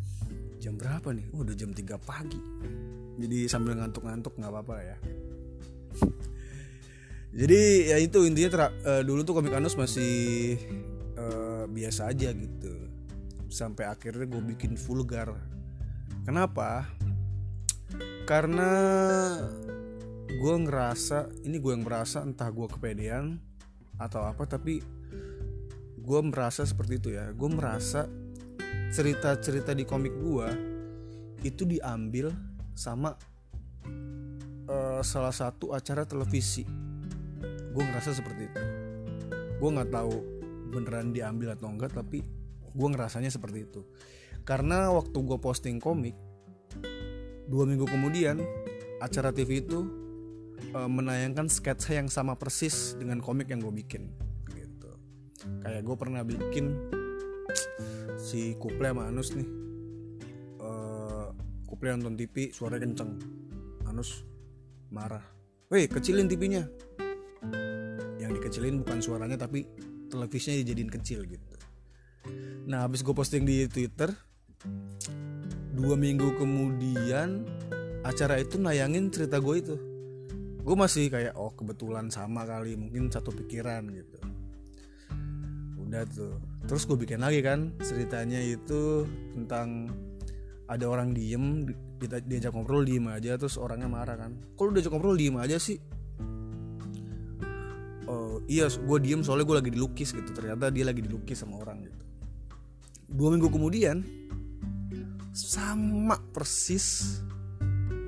Jam 0.56 0.80
berapa 0.80 1.12
nih? 1.12 1.28
Udah 1.36 1.52
jam 1.52 1.76
3 1.76 2.00
pagi. 2.00 2.40
Jadi 3.20 3.48
sambil 3.52 3.76
ngantuk-ngantuk 3.76 4.32
nggak 4.36 4.52
apa-apa 4.52 4.76
ya 4.80 4.96
jadi 7.36 7.92
ya 7.92 7.96
itu 8.00 8.24
intinya 8.24 8.72
uh, 8.72 9.04
dulu 9.04 9.20
tuh 9.22 9.36
komik 9.36 9.52
Anus 9.52 9.76
masih 9.76 10.56
biasa 11.76 12.08
aja 12.08 12.32
gitu. 12.32 12.72
Sampai 13.52 13.84
akhirnya 13.84 14.24
gue 14.24 14.42
bikin 14.56 14.80
vulgar. 14.80 15.36
Kenapa? 16.24 16.88
Karena 18.24 18.72
gue 20.26 20.54
ngerasa 20.66 21.30
ini 21.44 21.60
gue 21.60 21.72
yang 21.76 21.84
merasa 21.86 22.24
entah 22.24 22.48
gue 22.50 22.66
kepedean 22.66 23.38
atau 23.96 24.24
apa 24.26 24.44
tapi 24.44 24.82
gue 26.00 26.20
merasa 26.24 26.64
seperti 26.64 26.98
itu 26.98 27.08
ya. 27.14 27.30
Gue 27.36 27.52
merasa 27.52 28.08
cerita-cerita 28.90 29.76
di 29.76 29.84
komik 29.84 30.16
gue 30.16 30.48
itu 31.44 31.68
diambil 31.68 32.32
sama 32.72 33.14
uh, 34.66 35.02
salah 35.04 35.34
satu 35.34 35.76
acara 35.76 36.02
televisi 36.02 36.64
gue 37.76 37.84
ngerasa 37.84 38.16
seperti 38.16 38.48
itu. 38.48 38.62
Gue 39.60 39.68
nggak 39.68 39.92
tahu 39.92 40.16
beneran 40.72 41.12
diambil 41.12 41.52
atau 41.52 41.68
enggak 41.68 41.92
tapi 41.92 42.24
gue 42.72 42.88
ngerasanya 42.88 43.28
seperti 43.28 43.68
itu. 43.68 43.84
Karena 44.48 44.88
waktu 44.96 45.12
gue 45.12 45.36
posting 45.36 45.76
komik 45.76 46.16
dua 47.46 47.68
minggu 47.68 47.84
kemudian 47.84 48.40
acara 48.98 49.30
TV 49.30 49.60
itu 49.60 49.84
e, 50.72 50.80
menayangkan 50.88 51.52
sketsa 51.52 52.00
yang 52.00 52.08
sama 52.08 52.34
persis 52.40 52.96
dengan 52.96 53.20
komik 53.20 53.52
yang 53.52 53.60
gue 53.60 53.74
bikin 53.84 54.08
gitu. 54.56 54.90
Kayak 55.60 55.84
gue 55.84 55.96
pernah 56.00 56.24
bikin 56.24 56.72
si 58.16 58.56
Kuple 58.56 58.88
sama 58.88 59.12
Anus 59.12 59.36
nih. 59.36 59.48
E, 60.64 60.70
Kuple 61.68 61.92
nonton 61.92 62.16
TV 62.16 62.48
suaranya 62.56 62.88
kenceng. 62.88 63.20
Anus 63.84 64.24
marah. 64.88 65.22
Weh 65.68 65.90
kecilin 65.90 66.30
TV-nya 66.30 66.64
dikecilin 68.46 68.78
bukan 68.86 69.02
suaranya 69.02 69.34
tapi 69.34 69.66
televisinya 70.06 70.62
dijadiin 70.62 70.90
kecil 70.94 71.26
gitu. 71.26 71.54
Nah 72.70 72.86
habis 72.86 73.02
gue 73.02 73.10
posting 73.10 73.42
di 73.42 73.66
twitter 73.66 74.14
dua 75.74 75.98
minggu 75.98 76.38
kemudian 76.38 77.42
acara 78.06 78.38
itu 78.38 78.62
nayangin 78.62 79.10
cerita 79.10 79.42
gue 79.42 79.54
itu. 79.58 79.74
Gue 80.62 80.78
masih 80.78 81.10
kayak 81.10 81.34
oh 81.34 81.50
kebetulan 81.58 82.06
sama 82.06 82.46
kali 82.46 82.78
mungkin 82.78 83.10
satu 83.10 83.34
pikiran 83.34 83.90
gitu. 83.90 84.18
Udah 85.82 86.06
tuh. 86.06 86.38
Terus 86.70 86.86
gue 86.86 86.98
bikin 87.02 87.18
lagi 87.18 87.42
kan 87.42 87.74
ceritanya 87.82 88.38
itu 88.38 89.06
tentang 89.34 89.90
ada 90.70 90.86
orang 90.86 91.14
diem 91.14 91.66
diajak 91.98 92.50
ngobrol 92.54 92.82
diem 92.82 93.06
aja 93.10 93.34
terus 93.38 93.58
orangnya 93.58 93.90
marah 93.90 94.14
kan. 94.18 94.38
Kalau 94.54 94.70
diajak 94.70 94.94
ngobrol 94.94 95.18
diem 95.18 95.34
aja 95.38 95.58
sih 95.58 95.78
iya 98.46 98.70
gue 98.70 98.98
diem 99.02 99.20
soalnya 99.26 99.46
gue 99.46 99.56
lagi 99.58 99.70
dilukis 99.74 100.14
gitu. 100.14 100.30
Ternyata 100.30 100.70
dia 100.70 100.86
lagi 100.86 101.02
dilukis 101.02 101.42
sama 101.42 101.58
orang 101.58 101.86
gitu. 101.86 102.02
Dua 103.06 103.28
minggu 103.34 103.50
kemudian 103.50 104.02
sama 105.36 106.16
persis 106.32 107.20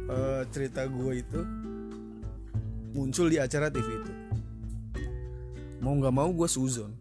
uh, 0.09 0.43
cerita 0.49 0.89
gue 0.89 1.13
itu 1.21 1.41
muncul 2.97 3.27
di 3.29 3.39
acara 3.39 3.69
TV 3.69 3.85
itu. 3.85 4.13
Mau 5.83 5.95
nggak 5.99 6.15
mau 6.15 6.31
gue 6.33 6.49
suzon. 6.49 6.95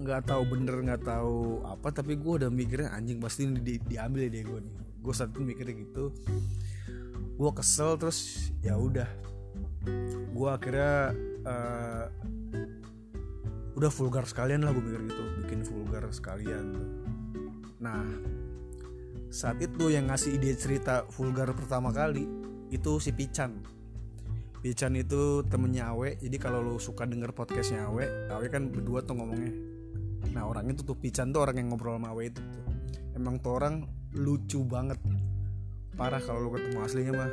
Nggak 0.00 0.32
tahu 0.32 0.42
bener 0.48 0.76
nggak 0.84 1.02
tahu 1.04 1.64
apa 1.66 1.88
tapi 1.90 2.16
gue 2.16 2.44
udah 2.44 2.50
mikirnya 2.52 2.92
anjing 2.94 3.18
pasti 3.18 3.48
ini 3.48 3.60
di, 3.60 3.74
diambil 3.80 4.28
ya 4.28 4.30
dia 4.38 4.42
gue 4.46 4.60
nih. 4.62 4.74
Gue 5.00 5.12
saat 5.16 5.32
itu 5.32 5.40
mikirnya 5.42 5.74
gitu. 5.86 6.12
Gue 7.40 7.50
kesel 7.56 7.96
terus 7.96 8.52
ya 8.60 8.76
udah 8.76 9.08
gue 10.30 10.48
akhirnya 10.48 11.16
uh, 11.44 12.04
udah 13.76 13.90
vulgar 13.92 14.24
sekalian 14.28 14.64
lah 14.64 14.76
gue 14.76 14.84
pikir 14.84 15.02
gitu. 15.08 15.24
Bikin 15.46 15.60
vulgar 15.66 16.04
sekalian 16.12 16.66
nah 17.80 18.04
saat 19.32 19.56
itu 19.62 19.88
yang 19.88 20.12
ngasih 20.12 20.36
ide 20.36 20.52
cerita 20.52 21.08
vulgar 21.08 21.48
pertama 21.56 21.88
kali 21.88 22.28
itu 22.68 23.00
si 23.00 23.08
Pican 23.08 23.80
Pican 24.60 24.92
itu 24.92 25.40
temennya 25.48 25.96
Awe. 25.96 26.20
Jadi 26.20 26.36
kalau 26.36 26.60
lo 26.60 26.76
suka 26.76 27.08
denger 27.08 27.32
podcastnya 27.32 27.88
Awe 27.88 28.28
Awe 28.28 28.46
kan 28.52 28.68
berdua 28.68 29.00
tuh 29.00 29.16
ngomongnya. 29.16 29.56
Nah 30.36 30.44
orang 30.44 30.68
itu 30.68 30.84
tuh 30.84 31.00
Pican 31.00 31.32
tuh 31.32 31.48
orang 31.48 31.56
yang 31.56 31.72
ngobrol 31.72 31.96
sama 31.96 32.12
Awe 32.12 32.28
itu 32.28 32.44
tuh. 32.44 32.64
Emang 33.16 33.40
tuh 33.40 33.56
orang 33.56 33.88
lucu 34.12 34.60
banget. 34.68 35.00
Parah 35.96 36.20
kalau 36.20 36.44
lo 36.44 36.48
ketemu 36.52 36.78
aslinya 36.84 37.12
mah. 37.16 37.30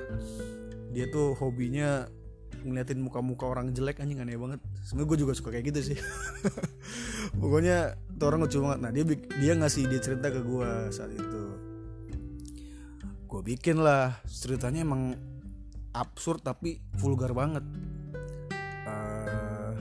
Dia 0.96 1.12
tuh 1.12 1.36
hobinya 1.36 2.08
ngeliatin 2.64 3.00
muka-muka 3.00 3.48
orang 3.48 3.72
jelek 3.72 4.04
anjing 4.04 4.20
aneh 4.20 4.36
banget. 4.36 4.60
Sebenarnya 4.84 5.10
gue 5.10 5.18
juga 5.24 5.34
suka 5.38 5.50
kayak 5.56 5.66
gitu 5.72 5.94
sih. 5.94 5.98
Pokoknya 7.42 7.96
tuh 8.18 8.26
orang 8.28 8.44
lucu 8.44 8.58
banget. 8.60 8.80
Nah 8.84 8.92
dia 8.92 9.04
dia 9.40 9.54
ngasih 9.56 9.84
dia 9.88 10.00
cerita 10.02 10.28
ke 10.34 10.42
gue 10.42 10.70
saat 10.92 11.12
itu. 11.14 11.44
Gue 13.28 13.42
bikin 13.44 13.80
lah. 13.80 14.20
Ceritanya 14.28 14.84
emang 14.84 15.16
absurd 15.96 16.44
tapi 16.44 16.84
vulgar 16.98 17.32
banget. 17.32 17.64
Uh, 18.88 19.76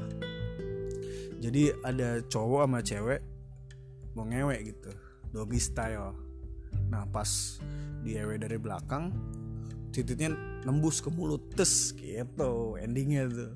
jadi 1.43 1.79
ada 1.87 2.23
cowok 2.27 2.67
sama 2.67 2.81
cewek 2.83 3.21
mau 4.17 4.25
ngewek 4.25 4.73
gitu 4.73 4.91
doggy 5.31 5.61
style. 5.61 6.17
Nah 6.89 7.05
pas 7.11 7.61
diewe 8.01 8.41
dari 8.41 8.57
belakang 8.57 9.13
titiknya 9.93 10.56
nembus 10.67 10.99
ke 10.99 11.07
mulut 11.15 11.55
tes 11.55 11.95
gitu 11.95 12.75
endingnya 12.83 13.31
tuh. 13.31 13.55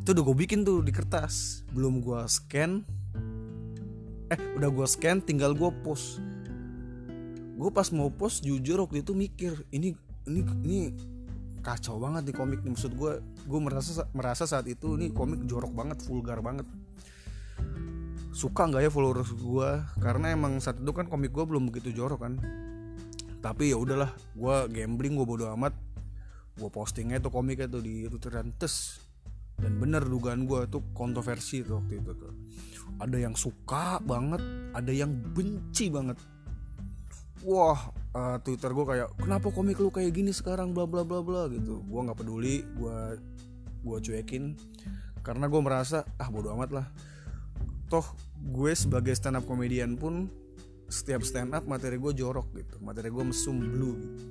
Itu 0.00 0.16
udah 0.16 0.24
gue 0.24 0.36
bikin 0.40 0.64
tuh 0.64 0.80
di 0.80 0.88
kertas 0.88 1.68
belum 1.76 2.00
gue 2.00 2.24
scan. 2.24 2.80
Eh 4.32 4.40
udah 4.56 4.72
gue 4.72 4.86
scan 4.88 5.20
tinggal 5.20 5.52
gue 5.52 5.68
post. 5.84 6.16
Gue 7.60 7.68
pas 7.68 7.84
mau 7.92 8.08
post 8.08 8.40
jujur 8.40 8.80
waktu 8.80 9.04
itu 9.04 9.12
mikir 9.12 9.52
ini 9.68 9.92
ini 10.24 10.40
ini 10.64 10.78
kacau 11.62 12.00
banget 12.00 12.26
di 12.26 12.32
komik 12.34 12.64
maksud 12.64 12.96
gue 12.96 13.22
gue 13.22 13.60
merasa 13.60 14.08
merasa 14.16 14.48
saat 14.48 14.66
itu 14.66 14.96
nih 14.96 15.12
komik 15.12 15.44
jorok 15.44 15.76
banget 15.76 16.00
vulgar 16.08 16.40
banget. 16.40 16.64
Suka 18.32 18.64
nggak 18.64 18.88
ya 18.88 18.90
followers 18.90 19.28
gue 19.36 19.70
karena 20.00 20.32
emang 20.32 20.56
saat 20.56 20.80
itu 20.80 20.88
kan 20.96 21.04
komik 21.04 21.36
gue 21.36 21.44
belum 21.44 21.68
begitu 21.68 21.92
jorok 21.92 22.24
kan 22.24 22.40
tapi 23.42 23.74
ya 23.74 23.76
udahlah 23.76 24.14
gue 24.38 24.56
gambling 24.70 25.18
gue 25.18 25.26
bodo 25.26 25.50
amat. 25.58 25.74
Gue 26.54 26.70
postingnya 26.70 27.18
tuh 27.18 27.34
komiknya 27.34 27.66
tuh 27.66 27.82
di 27.82 28.06
Twitter 28.06 28.38
dan 28.38 28.54
tes 28.54 29.02
dan 29.58 29.78
bener 29.82 30.06
dugaan 30.06 30.46
gue 30.46 30.64
tuh 30.70 30.82
kontroversi 30.94 31.66
tuh 31.66 31.82
waktu 31.82 31.98
itu 31.98 32.14
tuh. 32.14 32.32
Ada 33.02 33.18
yang 33.18 33.34
suka 33.34 33.98
banget 33.98 34.40
ada 34.72 34.92
yang 34.94 35.10
benci 35.10 35.90
banget. 35.90 36.16
Wah 37.42 37.90
uh, 38.14 38.38
Twitter 38.46 38.70
gue 38.70 38.86
kayak 38.86 39.08
kenapa 39.18 39.50
komik 39.50 39.82
lu 39.82 39.90
kayak 39.90 40.14
gini 40.14 40.30
sekarang? 40.30 40.70
Bla 40.70 40.86
bla 40.86 41.02
bla 41.02 41.18
bla 41.18 41.50
gitu. 41.50 41.82
Gue 41.82 42.00
nggak 42.06 42.18
peduli 42.22 42.62
gue 42.78 42.96
gue 43.82 43.98
cuekin. 43.98 44.54
Karena 45.26 45.50
gue 45.50 45.58
merasa 45.58 46.06
ah 46.14 46.30
bodo 46.30 46.54
amat 46.54 46.70
lah. 46.70 46.86
Toh 47.90 48.06
gue 48.38 48.70
sebagai 48.70 49.14
stand 49.18 49.42
up 49.42 49.44
komedian 49.50 49.98
pun 49.98 50.30
setiap 50.92 51.24
stand 51.24 51.56
up 51.56 51.64
materi 51.64 51.96
gue 51.96 52.12
jorok 52.12 52.52
gitu 52.52 52.76
materi 52.84 53.08
gue 53.08 53.24
mesum 53.24 53.56
blue 53.56 53.96
gitu. 53.96 54.24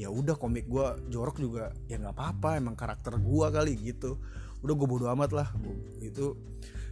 Ya 0.00 0.08
udah 0.08 0.34
komik 0.34 0.66
gue 0.66 0.86
jorok 1.12 1.38
juga 1.38 1.70
ya 1.86 2.00
nggak 2.00 2.16
apa-apa 2.16 2.58
emang 2.58 2.74
karakter 2.74 3.20
gue 3.20 3.46
kali 3.52 3.78
gitu. 3.78 4.18
Udah 4.66 4.74
gue 4.74 4.88
bodo 4.90 5.06
amat 5.14 5.30
lah 5.30 5.48
gitu. 6.02 6.34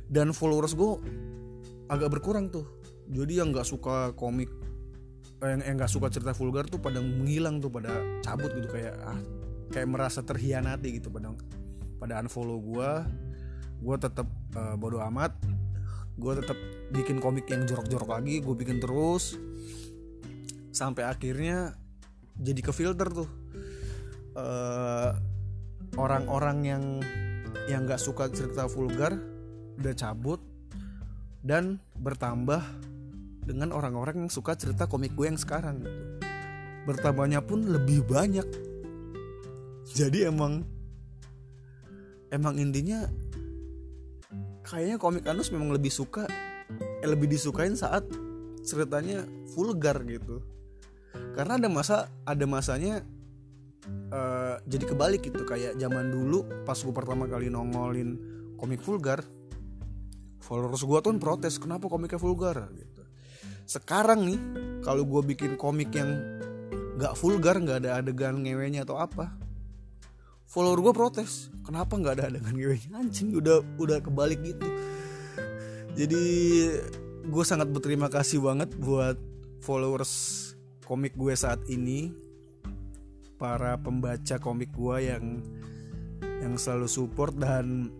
Dan 0.06 0.30
followers 0.30 0.78
gue 0.78 0.90
agak 1.90 2.14
berkurang 2.14 2.52
tuh. 2.52 2.68
Jadi 3.11 3.40
yang 3.40 3.50
nggak 3.50 3.66
suka 3.66 4.12
komik 4.14 4.52
eh, 5.42 5.56
yang 5.58 5.75
nggak 5.80 5.90
suka 5.90 6.12
cerita 6.12 6.37
vulgar 6.37 6.68
tuh 6.68 6.78
pada 6.78 7.00
menghilang 7.02 7.58
tuh 7.58 7.73
pada 7.73 7.90
cabut 8.23 8.52
gitu. 8.54 8.68
Kayak 8.70 8.94
ah 9.02 9.18
kayak 9.73 9.88
merasa 9.88 10.20
terhianati 10.25 11.00
gitu 11.00 11.08
pada 11.12 11.32
pada 11.99 12.20
unfollow 12.23 12.61
gue 12.61 12.90
gue 13.78 13.97
tetap 13.99 14.26
uh, 14.58 14.75
bodo 14.75 15.02
amat 15.12 15.32
gue 16.18 16.32
tetap 16.42 16.58
bikin 16.90 17.22
komik 17.22 17.46
yang 17.46 17.62
jorok-jorok 17.62 18.10
lagi 18.18 18.42
gue 18.42 18.54
bikin 18.58 18.82
terus. 18.82 19.38
Sampai 20.75 21.06
akhirnya 21.06 21.78
jadi 22.34 22.60
ke 22.60 22.75
filter 22.75 23.06
tuh. 23.10 23.30
Orang 25.98 26.26
orang-orang 26.28 26.58
yang 26.66 26.84
yang 27.66 27.87
nggak 27.87 27.98
suka 27.98 28.30
cerita 28.30 28.66
vulgar 28.70 29.14
udah 29.78 29.94
cabut 29.94 30.42
dan 31.42 31.78
bertambah 31.98 32.62
dengan 33.46 33.72
orang-orang 33.72 34.26
yang 34.26 34.30
suka 34.30 34.54
cerita 34.58 34.84
komik 34.84 35.16
gue 35.16 35.26
yang 35.26 35.40
sekarang 35.40 35.80
gitu. 35.80 35.98
bertambahnya 36.88 37.44
pun 37.44 37.68
lebih 37.68 38.00
banyak. 38.08 38.44
Jadi 39.92 40.25
emang 40.28 40.64
emang 42.32 42.56
intinya 42.60 43.08
kayaknya 44.68 45.00
komik 45.00 45.25
Anus 45.25 45.48
memang 45.48 45.72
lebih 45.72 45.88
suka 45.88 46.28
eh, 47.00 47.08
lebih 47.08 47.26
disukain 47.26 47.72
saat 47.72 48.04
ceritanya 48.60 49.25
vulgar 49.56 50.04
gitu. 50.04 50.44
Karena 51.32 51.56
ada 51.56 51.68
masa 51.72 52.12
ada 52.28 52.44
masanya 52.44 53.00
uh, 54.12 54.60
jadi 54.68 54.84
kebalik 54.92 55.25
gitu. 55.25 55.48
Kayak 55.48 55.80
zaman 55.80 56.12
dulu 56.12 56.44
pas 56.68 56.76
gue 56.76 56.92
pertama 56.92 57.25
kali 57.25 57.48
nongolin 57.48 58.20
komik 58.60 58.84
vulgar 58.84 59.25
followers 60.44 60.84
gue 60.84 60.98
tuh 61.00 61.16
protes 61.16 61.56
kenapa 61.56 61.88
komiknya 61.88 62.20
vulgar? 62.20 62.68
gitu. 62.76 63.02
Sekarang 63.64 64.28
nih 64.28 64.40
kalau 64.84 65.08
gue 65.08 65.22
bikin 65.34 65.56
komik 65.56 65.92
yang 65.96 66.12
gak 66.98 67.14
vulgar 67.14 67.56
nggak 67.62 67.87
ada 67.87 68.02
adegan 68.02 68.42
ngewenya 68.42 68.82
atau 68.82 68.98
apa 68.98 69.30
follower 70.49 70.80
gue 70.80 70.95
protes. 70.97 71.52
Kenapa 71.63 72.00
nggak 72.00 72.15
ada 72.19 72.25
adegan 72.32 72.56
ngewenya 72.56 72.97
anjing 72.97 73.37
udah 73.37 73.61
udah 73.76 74.00
kebalik 74.00 74.41
gitu. 74.41 74.65
Jadi 75.93 76.25
gue 77.28 77.45
sangat 77.45 77.69
berterima 77.69 78.08
kasih 78.08 78.41
banget 78.41 78.73
buat 78.80 79.21
followers 79.61 80.11
komik 80.89 81.13
gue 81.15 81.37
saat 81.37 81.61
ini. 81.69 82.11
Para 83.39 83.78
pembaca 83.78 84.41
komik 84.41 84.73
gue 84.75 84.97
yang 85.15 85.45
yang 86.43 86.54
selalu 86.58 86.89
support 86.91 87.37
dan 87.37 87.93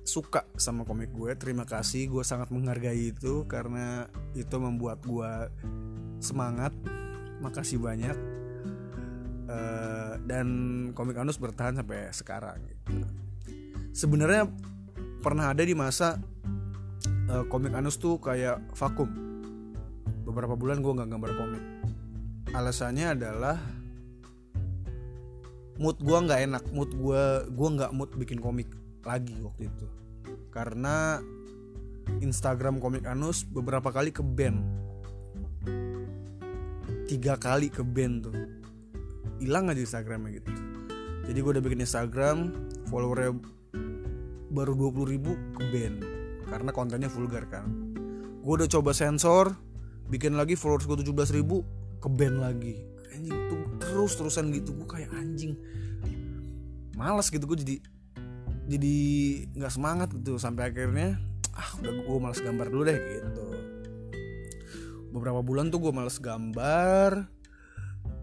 suka 0.00 0.48
sama 0.56 0.88
komik 0.88 1.12
gue 1.12 1.36
terima 1.36 1.68
kasih 1.68 2.08
gue 2.08 2.24
sangat 2.24 2.48
menghargai 2.50 3.12
itu 3.12 3.44
karena 3.44 4.08
itu 4.38 4.56
membuat 4.56 5.02
gue 5.02 5.50
semangat. 6.22 6.72
Makasih 7.40 7.80
banyak 7.80 8.29
uh, 9.50 10.14
dan 10.22 10.46
komik 10.94 11.18
Anus 11.18 11.42
bertahan 11.42 11.74
sampai 11.74 12.14
sekarang 12.14 12.62
gitu. 12.70 13.02
Sebenarnya 13.90 14.46
pernah 15.18 15.50
ada 15.50 15.66
di 15.66 15.74
masa 15.74 16.22
uh, 17.26 17.44
komik 17.50 17.74
Anus 17.74 17.98
tuh 17.98 18.22
kayak 18.22 18.62
vakum. 18.78 19.10
Beberapa 20.22 20.54
bulan 20.54 20.78
gue 20.78 20.92
nggak 20.94 21.10
gambar 21.10 21.32
komik. 21.34 21.64
Alasannya 22.54 23.18
adalah 23.18 23.58
mood 25.82 25.98
gue 25.98 26.18
nggak 26.18 26.40
enak, 26.46 26.64
mood 26.70 26.94
gue 26.94 27.22
gue 27.50 27.68
nggak 27.74 27.90
mood 27.90 28.10
bikin 28.14 28.38
komik 28.38 28.70
lagi 29.02 29.34
waktu 29.42 29.66
itu. 29.66 29.86
Karena 30.54 31.18
Instagram 32.22 32.78
komik 32.78 33.06
Anus 33.06 33.42
beberapa 33.42 33.90
kali 33.90 34.14
ke 34.14 34.22
band 34.22 34.80
tiga 37.10 37.34
kali 37.34 37.66
ke 37.66 37.82
band 37.82 38.30
tuh 38.30 38.59
hilang 39.40 39.72
aja 39.72 39.80
Instagramnya 39.80 40.38
gitu. 40.38 40.52
Jadi 41.26 41.38
gue 41.40 41.50
udah 41.56 41.64
bikin 41.64 41.80
Instagram 41.82 42.52
followernya 42.92 43.40
baru 44.52 44.76
20 44.76 45.12
ribu 45.16 45.32
ke 45.56 45.62
band 45.72 45.96
karena 46.50 46.70
kontennya 46.70 47.08
vulgar 47.08 47.48
kan. 47.48 47.66
Gue 48.44 48.60
udah 48.60 48.68
coba 48.68 48.92
sensor 48.92 49.56
bikin 50.12 50.36
lagi 50.36 50.58
followers 50.58 50.84
gue 50.84 51.00
17 51.06 51.38
ribu 51.40 51.64
ke 52.02 52.08
band 52.12 52.36
lagi. 52.42 52.84
Anjing 53.16 53.38
tuh 53.48 53.60
terus 53.80 54.12
terusan 54.20 54.52
gitu 54.52 54.76
gue 54.76 54.88
kayak 54.88 55.10
anjing. 55.16 55.56
Malas 56.94 57.32
gitu 57.32 57.48
gue 57.48 57.58
jadi 57.58 57.76
jadi 58.70 58.96
nggak 59.56 59.72
semangat 59.72 60.08
gitu 60.12 60.36
sampai 60.36 60.70
akhirnya 60.70 61.16
ah 61.56 61.70
udah 61.80 61.90
gue 62.06 62.18
males 62.20 62.40
gambar 62.42 62.66
dulu 62.68 62.82
deh 62.84 62.98
gitu. 62.98 63.44
Beberapa 65.10 65.40
bulan 65.42 65.72
tuh 65.72 65.78
gue 65.82 65.92
males 65.94 66.18
gambar 66.22 67.39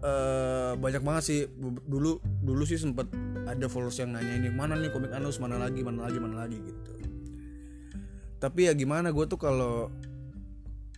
uh, 0.02 0.72
banyak 0.78 1.02
banget 1.02 1.22
sih. 1.24 1.40
Dulu 1.62 2.20
dulu 2.22 2.62
sih 2.66 2.78
sempet 2.78 3.08
ada 3.48 3.66
followers 3.66 3.98
yang 3.98 4.12
nanya 4.12 4.34
ini 4.38 4.48
mana 4.52 4.76
nih 4.76 4.92
komik 4.92 5.10
Anus? 5.14 5.40
Mana 5.42 5.56
lagi? 5.56 5.80
Mana 5.82 6.06
lagi? 6.06 6.18
Mana 6.20 6.44
lagi? 6.44 6.58
gitu. 6.58 6.92
Tapi 8.38 8.70
ya 8.70 8.72
gimana 8.74 9.10
gue 9.10 9.26
tuh 9.26 9.40
kalau 9.40 9.90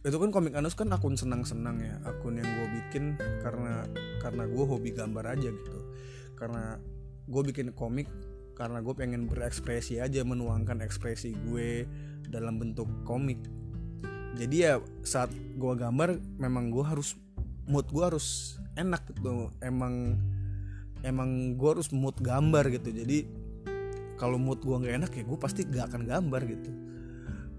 itu 0.00 0.16
kan 0.16 0.32
komik 0.32 0.56
Anus 0.56 0.76
kan 0.76 0.88
akun 0.92 1.16
senang-senang 1.16 1.76
ya 1.80 1.96
akun 2.08 2.40
yang 2.40 2.48
gue 2.48 2.68
bikin 2.80 3.20
karena 3.44 3.84
karena 4.20 4.48
gue 4.48 4.64
hobi 4.64 4.90
gambar 4.92 5.24
aja 5.36 5.48
gitu. 5.48 5.78
Karena 6.36 6.76
gue 7.28 7.42
bikin 7.52 7.72
komik 7.76 8.08
karena 8.56 8.84
gue 8.84 8.92
pengen 8.92 9.24
berekspresi 9.24 10.04
aja 10.04 10.20
menuangkan 10.20 10.84
ekspresi 10.84 11.32
gue 11.48 11.88
dalam 12.28 12.60
bentuk 12.60 12.88
komik. 13.08 13.40
Jadi 14.36 14.56
ya 14.68 14.80
saat 15.00 15.32
gue 15.32 15.74
gambar 15.76 16.20
memang 16.36 16.68
gue 16.68 16.84
harus 16.84 17.16
mood 17.64 17.88
gue 17.88 18.04
harus 18.04 18.56
enak 18.80 19.02
gitu. 19.12 19.52
Emang 19.60 20.16
emang 21.04 21.56
gue 21.56 21.70
harus 21.70 21.88
mood 21.92 22.16
gambar 22.20 22.68
gitu. 22.72 22.92
Jadi 22.92 23.28
kalau 24.20 24.36
mood 24.36 24.60
gue 24.60 24.76
nggak 24.76 24.94
enak 25.00 25.10
ya 25.16 25.22
gue 25.24 25.38
pasti 25.40 25.64
gak 25.64 25.92
akan 25.92 26.02
gambar 26.04 26.42
gitu. 26.44 26.70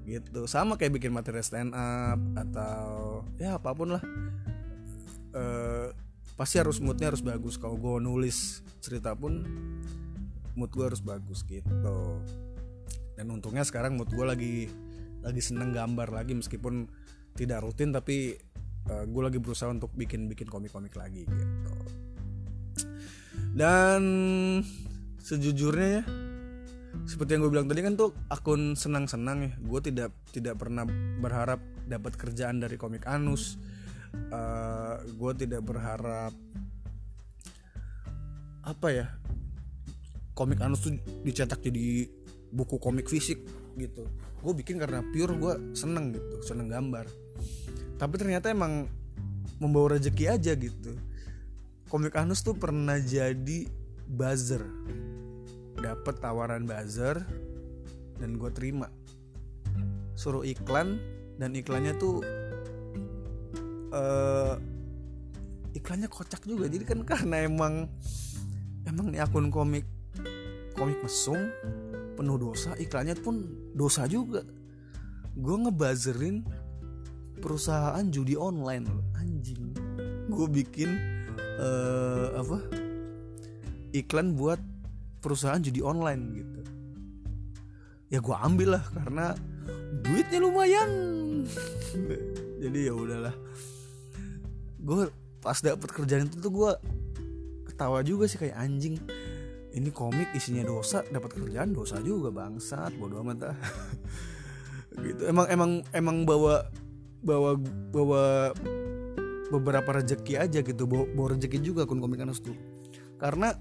Gitu. 0.05 0.41
Sama 0.45 0.77
kayak 0.77 1.01
bikin 1.01 1.13
materi 1.13 1.41
stand 1.41 1.73
up 1.73 2.19
atau 2.37 3.21
ya 3.41 3.57
apa 3.57 3.73
pun 3.73 3.97
lah. 3.97 4.03
E, 5.33 5.43
pasti 6.37 6.61
harus 6.61 6.77
moodnya 6.77 7.09
harus 7.09 7.25
bagus. 7.25 7.57
Kalau 7.57 7.77
gue 7.77 7.97
nulis 8.01 8.61
cerita 8.81 9.17
pun 9.17 9.41
mood 10.53 10.69
gue 10.69 10.85
harus 10.85 11.01
bagus 11.01 11.41
gitu. 11.49 12.21
Dan 13.17 13.33
untungnya 13.33 13.65
sekarang 13.65 13.97
mood 13.97 14.09
gue 14.13 14.25
lagi 14.25 14.55
lagi 15.25 15.41
seneng 15.41 15.73
gambar 15.73 16.13
lagi. 16.13 16.37
Meskipun 16.37 16.85
tidak 17.33 17.65
rutin 17.65 17.89
tapi 17.89 18.37
uh, 18.89 19.03
eh, 19.03 19.03
gue 19.05 19.21
lagi 19.21 19.37
berusaha 19.37 19.69
untuk 19.69 19.93
bikin 19.93 20.25
bikin 20.31 20.47
komik-komik 20.49 20.95
lagi 20.97 21.27
gitu. 21.27 21.73
Dan 23.51 24.01
sejujurnya 25.21 25.89
ya 26.01 26.03
seperti 27.07 27.35
yang 27.35 27.41
gue 27.47 27.51
bilang 27.51 27.67
tadi 27.67 27.81
kan 27.83 27.93
tuh 27.95 28.15
akun 28.31 28.73
senang-senang 28.73 29.37
ya. 29.45 29.51
Gue 29.59 29.79
tidak 29.83 30.15
tidak 30.31 30.59
pernah 30.59 30.87
berharap 31.19 31.59
dapat 31.85 32.15
kerjaan 32.15 32.63
dari 32.63 32.79
komik 32.79 33.05
anus. 33.05 33.59
Uh, 34.11 34.15
eh, 34.35 34.95
gue 35.15 35.31
tidak 35.47 35.61
berharap 35.63 36.35
apa 38.61 38.87
ya 38.93 39.07
komik 40.37 40.61
anus 40.61 40.85
tuh 40.85 40.93
dicetak 41.25 41.63
jadi 41.63 42.07
buku 42.51 42.79
komik 42.79 43.07
fisik 43.07 43.39
gitu. 43.79 44.07
Gue 44.41 44.53
bikin 44.57 44.81
karena 44.81 45.05
pure 45.11 45.35
gue 45.37 45.53
seneng 45.75 46.11
gitu. 46.11 46.43
Seneng 46.43 46.67
gambar 46.67 47.20
tapi 48.01 48.17
ternyata 48.17 48.49
emang 48.49 48.89
membawa 49.61 49.93
rezeki 49.93 50.25
aja 50.25 50.57
gitu. 50.57 50.97
Komik 51.85 52.17
Anus 52.17 52.41
tuh 52.41 52.57
pernah 52.57 52.97
jadi 52.97 53.69
buzzer. 54.09 54.65
Dapat 55.77 56.17
tawaran 56.17 56.65
buzzer 56.65 57.21
dan 58.17 58.41
gue 58.41 58.49
terima. 58.57 58.89
Suruh 60.17 60.41
iklan 60.41 60.97
dan 61.37 61.53
iklannya 61.53 61.93
tuh 62.01 62.25
uh, 63.93 64.57
iklannya 65.77 66.09
kocak 66.09 66.41
juga. 66.49 66.65
Jadi 66.73 66.81
kan 66.89 67.05
karena 67.05 67.45
emang 67.45 67.85
emang 68.89 69.13
nih 69.13 69.21
akun 69.21 69.53
komik 69.53 69.85
komik 70.73 70.97
mesum 71.05 71.37
penuh 72.17 72.49
dosa 72.49 72.73
iklannya 72.81 73.13
pun 73.21 73.45
dosa 73.77 74.09
juga. 74.09 74.41
Gue 75.37 75.55
ngebazerin 75.69 76.41
perusahaan 77.41 78.05
judi 78.13 78.37
online. 78.37 78.85
Anjing. 79.17 79.73
Gue 80.29 80.47
bikin 80.47 80.93
uh, 81.57 82.37
apa? 82.37 82.57
Iklan 83.91 84.37
buat 84.37 84.61
perusahaan 85.19 85.59
judi 85.59 85.81
online 85.81 86.23
gitu. 86.37 86.61
Ya 88.13 88.19
gue 88.21 88.35
ambil 88.37 88.79
lah 88.79 88.83
karena 88.93 89.35
duitnya 90.05 90.39
lumayan. 90.39 90.91
Jadi 92.63 92.79
ya 92.87 92.93
udahlah. 92.93 93.35
Gue 94.77 95.09
pas 95.41 95.57
dapet 95.57 95.89
kerjaan 95.89 96.29
itu 96.29 96.37
tuh 96.37 96.53
gue 96.53 96.71
ketawa 97.65 98.05
juga 98.05 98.29
sih 98.29 98.37
kayak 98.37 98.61
anjing 98.61 98.95
ini 99.71 99.89
komik 99.89 100.29
isinya 100.37 100.67
dosa 100.67 101.01
dapat 101.09 101.33
kerjaan 101.33 101.73
dosa 101.73 101.97
juga 102.03 102.29
bangsat 102.29 102.93
bodo 102.99 103.23
amat 103.23 103.55
ah 103.55 103.57
gitu. 105.05 105.25
Emang 105.25 105.47
emang 105.49 105.71
emang 105.95 106.17
bawa 106.27 106.67
bawa 107.21 107.57
bawa 107.93 108.51
beberapa 109.51 110.01
rezeki 110.01 110.41
aja 110.41 110.59
gitu. 110.65 110.83
Bawa, 110.89 111.05
bawa 111.13 111.27
rezeki 111.37 111.57
juga 111.61 111.85
akun 111.85 112.01
komik 112.01 112.21
anus 112.23 112.41
tuh 112.41 112.55
karena 113.21 113.53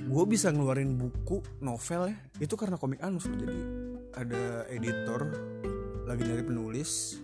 gue 0.00 0.24
bisa 0.24 0.48
ngeluarin 0.48 0.96
buku 0.96 1.42
novel 1.60 2.14
ya. 2.14 2.16
Itu 2.40 2.54
karena 2.56 2.78
komik 2.80 3.02
anus 3.02 3.26
loh. 3.28 3.36
Jadi 3.36 3.60
ada 4.16 4.64
editor 4.70 5.28
lagi 6.06 6.26
nyari 6.26 6.42
penulis 6.42 7.22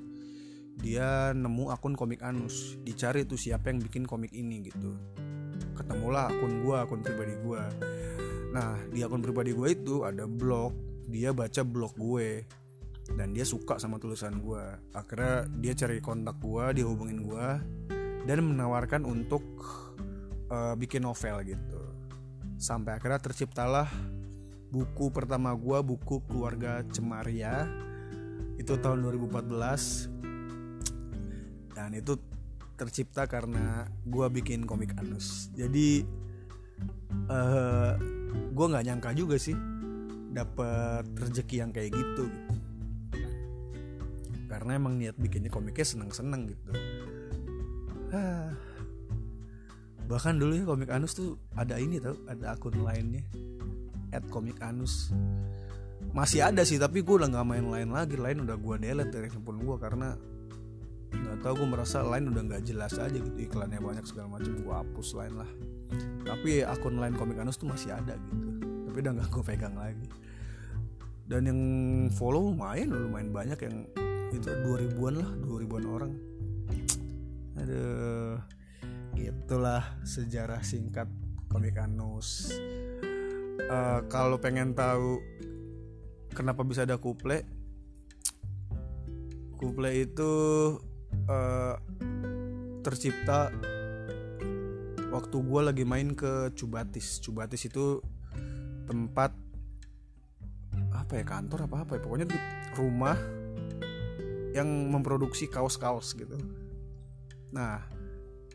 dia 0.76 1.32
nemu 1.32 1.72
akun 1.72 1.96
komik 1.96 2.20
anus 2.20 2.76
dicari 2.84 3.24
tuh 3.24 3.40
siapa 3.40 3.72
yang 3.72 3.80
bikin 3.80 4.04
komik 4.04 4.34
ini 4.36 4.68
gitu. 4.68 4.92
Ketemulah 5.72 6.28
akun 6.28 6.66
gue 6.66 6.76
akun 6.76 7.00
pribadi 7.00 7.34
gue 7.40 7.62
nah 8.56 8.72
di 8.88 9.04
akun 9.04 9.20
pribadi 9.20 9.52
gue 9.54 9.68
itu 9.72 10.04
ada 10.04 10.26
blog. 10.28 10.74
Dia 11.06 11.30
baca 11.30 11.62
blog 11.62 11.94
gue 11.94 12.44
dan 13.14 13.30
dia 13.30 13.46
suka 13.46 13.78
sama 13.78 14.02
tulisan 14.02 14.42
gue 14.42 14.64
akhirnya 14.90 15.46
dia 15.62 15.78
cari 15.78 16.02
kontak 16.02 16.42
gue 16.42 16.82
dia 16.82 16.86
hubungin 16.90 17.22
gue 17.22 17.48
dan 18.26 18.42
menawarkan 18.42 19.06
untuk 19.06 19.46
uh, 20.50 20.74
bikin 20.74 21.06
novel 21.06 21.46
gitu. 21.46 21.80
Sampai 22.58 22.98
akhirnya 22.98 23.22
terciptalah 23.22 23.86
buku 24.74 25.14
pertama 25.14 25.54
gue 25.54 25.78
buku 25.86 26.26
keluarga 26.26 26.82
Cemaria. 26.90 27.70
Itu 28.58 28.82
tahun 28.82 29.06
2014 29.06 30.10
dan 31.76 31.92
itu 31.94 32.18
tercipta 32.76 33.30
karena 33.30 33.86
gue 34.04 34.26
bikin 34.42 34.66
komik 34.66 34.96
anus. 34.98 35.52
Jadi 35.54 36.02
uh, 37.30 37.32
eh, 37.32 37.92
gue 38.52 38.66
nggak 38.66 38.84
nyangka 38.90 39.14
juga 39.14 39.38
sih 39.38 39.54
dapat 40.34 41.06
rezeki 41.16 41.56
yang 41.64 41.72
kayak 41.72 41.96
gitu 41.96 42.28
gitu 42.28 42.45
karena 44.66 44.82
emang 44.82 44.98
niat 44.98 45.14
bikinnya 45.14 45.46
komiknya 45.46 45.86
seneng-seneng 45.86 46.50
gitu. 46.50 46.74
Ah. 48.10 48.50
Bahkan 50.10 50.42
dulu 50.42 50.58
ya 50.58 50.66
komik 50.66 50.90
anus 50.90 51.14
tuh 51.14 51.38
ada 51.54 51.78
ini 51.78 52.02
tau 52.02 52.18
ada 52.26 52.58
akun 52.58 52.74
lainnya. 52.82 53.22
At 54.10 54.26
komik 54.26 54.58
anus. 54.58 55.14
Masih 56.10 56.42
ada 56.42 56.66
sih 56.66 56.82
tapi 56.82 57.06
gue 57.06 57.14
udah 57.14 57.30
nggak 57.30 57.46
main 57.46 57.62
lain 57.62 57.94
lagi. 57.94 58.18
Lain 58.18 58.42
udah 58.42 58.58
gue 58.58 58.74
delete 58.82 59.14
dari 59.14 59.30
handphone 59.30 59.62
gue 59.62 59.76
karena 59.78 60.18
nggak 61.14 61.46
tau 61.46 61.54
gue 61.54 61.68
merasa 61.70 62.02
lain 62.02 62.34
udah 62.34 62.42
nggak 62.50 62.66
jelas 62.66 62.98
aja 62.98 63.14
gitu. 63.14 63.38
Iklannya 63.38 63.78
banyak 63.78 64.02
segala 64.02 64.34
macam 64.34 64.50
gue 64.50 64.74
hapus 64.82 65.14
lain 65.14 65.46
lah. 65.46 65.50
Tapi 66.26 66.66
akun 66.66 66.98
lain 66.98 67.14
komik 67.14 67.38
anus 67.38 67.54
tuh 67.54 67.70
masih 67.70 67.94
ada 67.94 68.18
gitu. 68.18 68.50
Tapi 68.90 68.98
udah 68.98 69.12
nggak 69.14 69.30
gue 69.30 69.44
pegang 69.46 69.78
lagi. 69.78 70.10
Dan 71.22 71.46
yang 71.46 71.60
follow 72.18 72.50
lumayan 72.50 72.90
lumayan 72.90 73.30
banyak 73.30 73.62
yang 73.62 73.86
itu 74.34 74.48
2000-an 74.50 75.14
lah 75.20 75.30
2000-an 75.42 75.84
orang. 75.86 76.12
Aduh 77.60 78.38
itulah 79.46 79.82
sejarah 80.04 80.60
singkat 80.60 81.08
komik 81.48 81.78
Anus 81.80 82.52
uh, 83.70 84.04
kalau 84.10 84.36
pengen 84.36 84.74
tahu 84.76 85.22
kenapa 86.34 86.66
bisa 86.66 86.84
ada 86.84 87.00
kuple 87.00 87.46
kuple 89.56 89.90
itu 89.94 90.32
uh, 91.30 91.74
tercipta 92.84 93.50
waktu 95.14 95.36
gue 95.40 95.60
lagi 95.64 95.84
main 95.88 96.12
ke 96.12 96.52
Cubatis. 96.52 97.24
Cubatis 97.24 97.64
itu 97.64 98.04
tempat 98.84 99.32
apa 100.92 101.12
ya 101.16 101.24
kantor 101.24 101.70
apa 101.70 101.76
apa 101.88 101.92
ya 101.96 102.00
pokoknya 102.04 102.26
rumah 102.76 103.16
yang 104.56 104.68
memproduksi 104.88 105.52
kaos-kaos 105.52 106.16
gitu. 106.16 106.40
Nah 107.52 107.84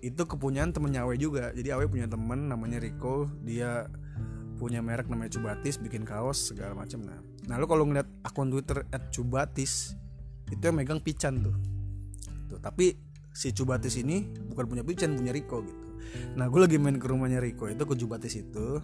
itu 0.02 0.26
kepunyaan 0.26 0.74
temennya 0.74 1.06
Awe 1.06 1.14
juga. 1.22 1.54
Jadi 1.54 1.70
Awe 1.70 1.86
punya 1.86 2.10
temen 2.10 2.50
namanya 2.50 2.82
Rico. 2.82 3.30
Dia 3.46 3.86
punya 4.62 4.82
merek 4.82 5.10
namanya 5.10 5.38
Cubatis 5.38 5.82
bikin 5.82 6.06
kaos 6.06 6.54
segala 6.54 6.78
macam 6.78 7.02
nah 7.02 7.18
nah 7.50 7.58
lo 7.58 7.66
kalau 7.66 7.82
ngeliat 7.90 8.06
akun 8.22 8.54
Twitter 8.54 8.86
at 8.94 9.10
Cubatis 9.10 9.98
itu 10.54 10.62
yang 10.62 10.78
megang 10.78 11.02
Pican 11.02 11.42
tuh. 11.42 11.58
Tuh 12.46 12.60
tapi 12.62 12.94
si 13.34 13.50
Cubatis 13.56 13.98
ini 13.98 14.30
bukan 14.54 14.70
punya 14.70 14.84
Pican 14.86 15.18
punya 15.18 15.34
Rico 15.34 15.66
gitu. 15.66 15.86
Nah 16.38 16.46
gue 16.46 16.60
lagi 16.62 16.78
main 16.78 17.02
ke 17.02 17.08
rumahnya 17.10 17.42
Rico 17.42 17.66
itu 17.66 17.82
ke 17.82 17.96
Cubatis 17.98 18.38
itu 18.38 18.78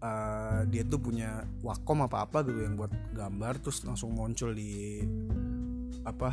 uh, 0.00 0.60
dia 0.70 0.82
tuh 0.86 1.00
punya 1.02 1.44
wakom 1.60 2.06
apa 2.06 2.24
apa 2.24 2.46
gitu 2.46 2.64
yang 2.64 2.78
buat 2.78 2.94
gambar 3.12 3.60
terus 3.60 3.82
langsung 3.84 4.14
muncul 4.14 4.54
di 4.54 5.02
apa 6.06 6.30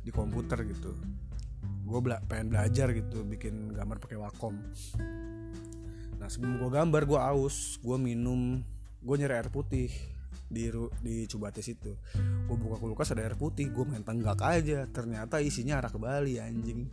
di 0.00 0.08
komputer 0.08 0.64
gitu. 0.64 0.96
Gue 1.84 2.00
bela 2.00 2.20
pengen 2.24 2.56
belajar 2.56 2.96
gitu 2.96 3.24
bikin 3.28 3.76
gambar 3.76 4.00
pakai 4.00 4.16
Wacom. 4.16 4.56
Nah 6.16 6.28
sebelum 6.28 6.56
gue 6.56 6.70
gambar 6.72 7.02
gue 7.04 7.20
aus 7.20 7.76
gue 7.84 7.96
minum 8.00 8.64
gue 9.04 9.14
nyari 9.20 9.36
air 9.36 9.52
putih 9.52 9.92
di 10.48 10.72
di 11.04 11.28
Cubates 11.28 11.68
itu 11.68 11.92
gue 12.48 12.56
buka 12.56 12.80
kulkas 12.80 13.12
ada 13.12 13.28
air 13.28 13.36
putih 13.36 13.68
gue 13.68 13.84
main 13.84 14.00
tenggak 14.00 14.40
aja. 14.40 14.88
Ternyata 14.88 15.44
isinya 15.44 15.84
arak 15.84 16.00
Bali 16.00 16.40
anjing. 16.40 16.88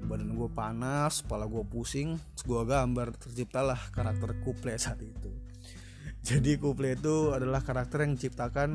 Badan 0.00 0.32
gue 0.32 0.48
panas 0.54 1.26
kepala 1.26 1.50
gue 1.50 1.66
pusing 1.66 2.14
gue 2.46 2.62
gambar 2.62 3.14
terciptalah 3.18 3.78
karakter 3.90 4.38
kuple 4.46 4.70
saat 4.78 5.02
itu. 5.02 5.34
Jadi 6.26 6.56
kuple 6.62 6.94
itu 6.94 7.34
adalah 7.34 7.60
karakter 7.60 8.06
yang 8.06 8.14
diciptakan 8.14 8.70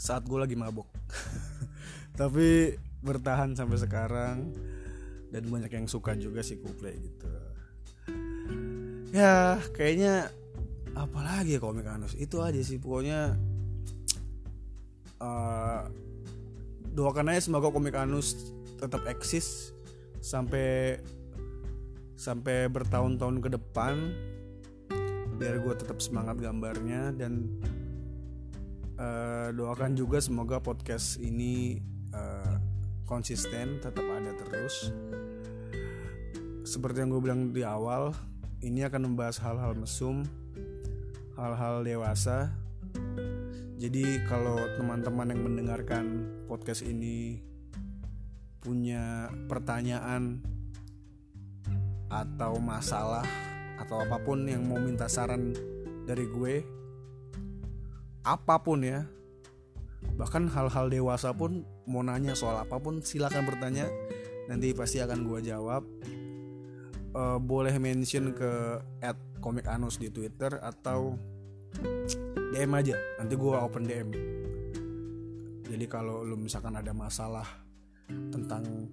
saat 0.00 0.24
gue 0.24 0.38
lagi 0.40 0.56
mabok. 0.56 0.88
Tapi 2.20 2.72
bertahan 3.04 3.52
sampai 3.52 3.76
sekarang 3.76 4.48
dan 5.28 5.44
banyak 5.46 5.68
yang 5.68 5.84
suka 5.84 6.16
juga 6.16 6.40
sih 6.40 6.56
kuple 6.56 6.88
gitu. 6.96 7.28
Ya 9.12 9.60
kayaknya 9.76 10.32
apalagi 10.96 11.58
ya 11.58 11.60
komik 11.62 11.86
Anus 11.86 12.18
itu 12.18 12.42
aja 12.42 12.58
sih 12.64 12.82
pokoknya 12.82 13.38
uh, 15.22 15.86
doakan 16.90 17.30
aja 17.30 17.46
semoga 17.46 17.70
komik 17.70 17.94
Anus 17.94 18.54
tetap 18.80 19.06
eksis 19.06 19.70
sampai 20.18 20.98
sampai 22.18 22.68
bertahun-tahun 22.68 23.36
ke 23.40 23.48
depan 23.54 23.94
biar 25.40 25.62
gue 25.62 25.74
tetap 25.78 26.04
semangat 26.04 26.36
gambarnya 26.36 27.16
dan 27.16 27.48
uh, 29.00 29.48
doakan 29.56 29.96
juga 29.96 30.20
semoga 30.20 30.60
podcast 30.60 31.16
ini 31.18 31.80
uh, 32.12 32.60
konsisten 33.08 33.80
tetap 33.80 34.04
ada 34.04 34.36
terus. 34.36 34.92
Seperti 36.62 37.02
yang 37.02 37.10
gue 37.10 37.22
bilang 37.24 37.50
di 37.50 37.64
awal 37.64 38.12
ini 38.60 38.84
akan 38.84 39.10
membahas 39.10 39.40
hal-hal 39.40 39.72
mesum 39.74 40.22
hal-hal 41.34 41.80
dewasa. 41.80 42.52
Jadi 43.80 44.20
kalau 44.28 44.60
teman-teman 44.76 45.32
yang 45.32 45.40
mendengarkan 45.40 46.28
podcast 46.44 46.84
ini 46.84 47.40
punya 48.60 49.32
pertanyaan 49.48 50.44
atau 52.12 52.60
masalah 52.60 53.24
atau 53.80 54.04
apa 54.04 54.20
pun 54.20 54.44
yang 54.44 54.68
mau 54.68 54.76
minta 54.76 55.08
saran 55.08 55.56
dari 56.04 56.28
gue 56.28 56.79
apa 58.26 58.60
pun 58.60 58.84
ya 58.84 59.08
bahkan 60.16 60.48
hal-hal 60.48 60.88
dewasa 60.88 61.32
pun 61.32 61.64
mau 61.84 62.00
nanya 62.00 62.32
soal 62.36 62.60
apa 62.60 62.76
pun 62.80 63.00
silakan 63.04 63.44
bertanya. 63.48 63.88
Nanti 64.48 64.72
pasti 64.72 64.98
akan 64.98 65.24
gue 65.24 65.40
jawab. 65.44 65.84
Uh, 67.10 67.42
boleh 67.42 67.74
mention 67.82 68.32
ke 68.32 68.80
at 69.02 69.18
komik 69.42 69.66
anus 69.66 69.98
di 69.98 70.08
twitter 70.12 70.56
atau 70.62 71.18
DM 72.52 72.72
aja. 72.76 72.96
Nanti 73.20 73.34
gue 73.36 73.50
open 73.50 73.84
DM 73.84 74.08
jadi 75.70 75.86
kalau 75.86 76.26
lu 76.26 76.34
misalkan 76.34 76.74
ada 76.74 76.90
masalah 76.90 77.46
tentang 78.34 78.90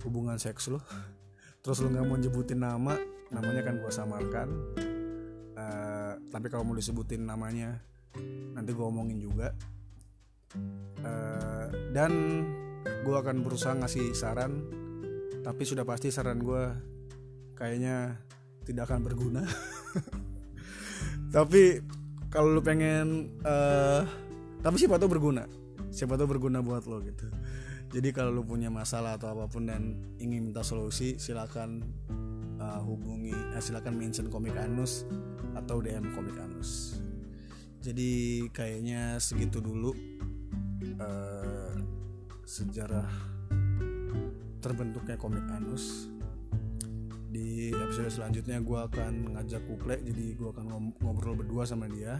hubungan 0.00 0.40
seks 0.40 0.72
lu 0.72 0.80
terus 1.62 1.84
lu 1.84 1.92
nggak 1.92 2.08
mau 2.08 2.16
nyebutin 2.16 2.64
nama 2.64 2.96
namanya 3.28 3.62
kan 3.66 3.74
gue 3.76 3.92
samarkan. 3.92 4.48
Uh, 5.56 6.14
tapi 6.32 6.46
kalau 6.48 6.64
mau 6.64 6.76
disebutin 6.76 7.26
namanya 7.26 7.80
nanti 8.52 8.70
gue 8.72 8.86
omongin 8.86 9.18
juga. 9.20 9.52
Uh, 11.02 11.68
dan 11.92 12.12
gue 13.04 13.16
akan 13.16 13.44
berusaha 13.44 13.76
ngasih 13.76 14.16
saran 14.16 14.64
tapi 15.46 15.62
sudah 15.62 15.86
pasti 15.86 16.10
saran 16.10 16.42
gue 16.42 16.64
kayaknya 17.54 18.18
tidak 18.66 18.90
akan 18.90 19.06
berguna. 19.06 19.46
Tapi 21.34 21.78
kalau 22.32 22.50
lu 22.50 22.62
pengen 22.62 23.38
uh, 23.46 24.02
tapi 24.60 24.76
siapa 24.82 24.98
tahu 24.98 25.18
berguna. 25.18 25.46
Siapa 25.94 26.18
tahu 26.18 26.36
berguna 26.36 26.58
buat 26.60 26.84
lo 26.90 26.98
gitu. 27.06 27.30
Jadi 27.94 28.10
kalau 28.10 28.34
lu 28.34 28.42
punya 28.42 28.66
masalah 28.66 29.14
atau 29.14 29.30
apa 29.30 29.46
pun 29.46 29.70
dan 29.70 29.94
ingin 30.18 30.50
minta 30.50 30.66
solusi 30.66 31.16
silakan 31.22 31.86
uh, 32.58 32.82
hubungi 32.82 33.32
eh, 33.32 33.62
silakan 33.62 33.94
mention 33.94 34.26
komik 34.26 34.58
anus 34.58 35.06
atau 35.54 35.78
dm 35.78 36.12
komik 36.12 36.34
anus 36.36 36.98
jadi 37.86 38.42
kayaknya 38.50 39.22
segitu 39.22 39.62
dulu 39.62 39.94
uh, 40.98 41.74
sejarah 42.42 43.06
terbentuknya 44.58 45.14
komik 45.14 45.46
anus. 45.54 46.10
Di 47.30 47.70
episode 47.70 48.10
selanjutnya 48.10 48.58
gue 48.58 48.80
akan 48.90 49.38
ngajak 49.38 49.62
kuple 49.70 50.02
jadi 50.02 50.34
gue 50.34 50.48
akan 50.50 50.98
ngobrol 50.98 51.38
berdua 51.38 51.62
sama 51.62 51.86
dia. 51.86 52.18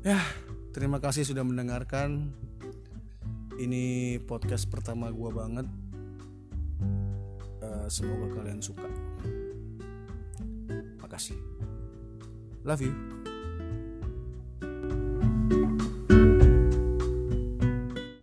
Ya 0.00 0.24
terima 0.72 0.96
kasih 0.96 1.28
sudah 1.28 1.44
mendengarkan. 1.44 2.32
Ini 3.60 4.16
podcast 4.24 4.72
pertama 4.72 5.12
gue 5.12 5.30
banget. 5.36 5.68
Uh, 7.60 7.88
semoga 7.92 8.40
kalian 8.40 8.64
suka. 8.64 8.88
Makasih. 11.04 11.36
Love 12.64 12.82
you 12.88 13.15